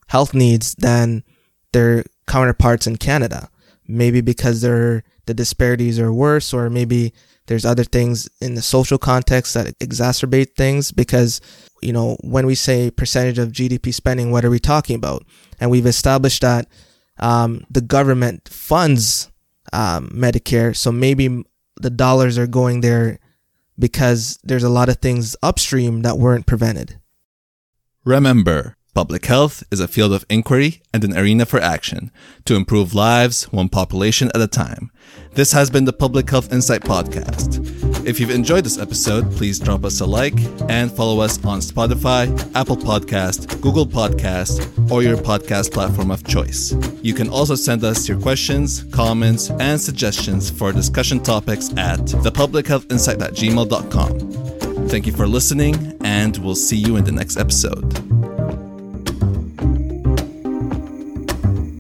health 0.08 0.34
needs 0.34 0.76
than 0.76 1.26
their 1.74 2.06
counterparts 2.26 2.88
in 2.88 2.96
Canada. 2.96 3.50
Maybe 3.86 4.22
because 4.22 4.62
the 4.62 5.04
disparities 5.28 6.00
are 6.00 6.14
worse, 6.14 6.54
or 6.54 6.70
maybe 6.70 7.12
there's 7.48 7.66
other 7.66 7.84
things 7.84 8.30
in 8.40 8.56
the 8.56 8.62
social 8.62 8.98
context 8.98 9.54
that 9.56 9.78
exacerbate 9.80 10.56
things. 10.56 10.94
Because, 10.94 11.42
you 11.82 11.92
know, 11.92 12.16
when 12.22 12.46
we 12.48 12.56
say 12.56 12.90
percentage 12.90 13.40
of 13.40 13.52
GDP 13.52 13.94
spending, 13.94 14.32
what 14.32 14.46
are 14.46 14.50
we 14.50 14.60
talking 14.60 14.96
about? 14.96 15.26
And 15.60 15.70
we've 15.70 15.86
established 15.86 16.40
that 16.44 16.70
um, 17.22 17.64
the 17.70 17.82
government 17.82 18.50
funds 18.50 19.32
um, 19.72 20.10
Medicare, 20.14 20.76
so 20.76 20.92
maybe 20.92 21.44
the 21.78 21.90
dollars 21.90 22.38
are 22.38 22.48
going 22.48 22.82
there 22.82 23.20
because 23.78 24.40
there's 24.44 24.64
a 24.64 24.70
lot 24.70 24.90
of 24.90 24.98
things 24.98 25.36
upstream 25.42 26.02
that 26.02 26.18
weren't 26.18 26.46
prevented. 26.46 27.00
Remember, 28.04 28.76
Public 28.94 29.24
health 29.26 29.64
is 29.72 29.80
a 29.80 29.88
field 29.88 30.12
of 30.12 30.26
inquiry 30.30 30.82
and 30.94 31.06
an 31.06 31.18
arena 31.18 31.46
for 31.46 31.62
action 31.62 32.12
to 32.44 32.56
improve 32.58 32.94
lives 32.94 33.46
one 33.46 33.70
population 33.70 34.30
at 34.36 34.42
a 34.42 34.48
time. 34.50 34.92
This 35.34 35.54
has 35.54 35.70
been 35.70 35.86
the 35.86 35.94
Public 35.94 36.30
Health 36.30 36.52
Insight 36.52 36.82
Podcast. 36.82 38.06
If 38.06 38.20
you've 38.20 38.30
enjoyed 38.32 38.66
this 38.66 38.78
episode, 38.78 39.32
please 39.32 39.60
drop 39.62 39.86
us 39.86 40.02
a 40.02 40.06
like 40.06 40.38
and 40.68 40.92
follow 40.92 41.22
us 41.22 41.42
on 41.46 41.62
Spotify, 41.62 42.34
Apple 42.54 42.76
Podcast, 42.76 43.62
Google 43.62 43.86
Podcast, 43.86 44.62
or 44.92 45.02
your 45.04 45.16
podcast 45.16 45.72
platform 45.72 46.12
of 46.12 46.26
choice. 46.28 46.74
You 47.02 47.14
can 47.14 47.30
also 47.30 47.56
send 47.56 47.86
us 47.86 48.10
your 48.10 48.20
questions, 48.20 48.84
comments, 48.92 49.52
and 49.52 49.80
suggestions 49.80 50.50
for 50.50 50.74
discussion 50.74 51.22
topics 51.24 51.70
at 51.78 52.00
thepublichealthinsight@gmail.com. 52.02 54.88
Thank 54.90 55.08
you 55.08 55.14
for 55.14 55.28
listening, 55.28 55.94
and 56.04 56.36
we'll 56.40 56.56
see 56.56 56.76
you 56.76 56.98
in 56.98 57.06
the 57.06 57.12
next 57.14 57.38
episode. 57.38 58.21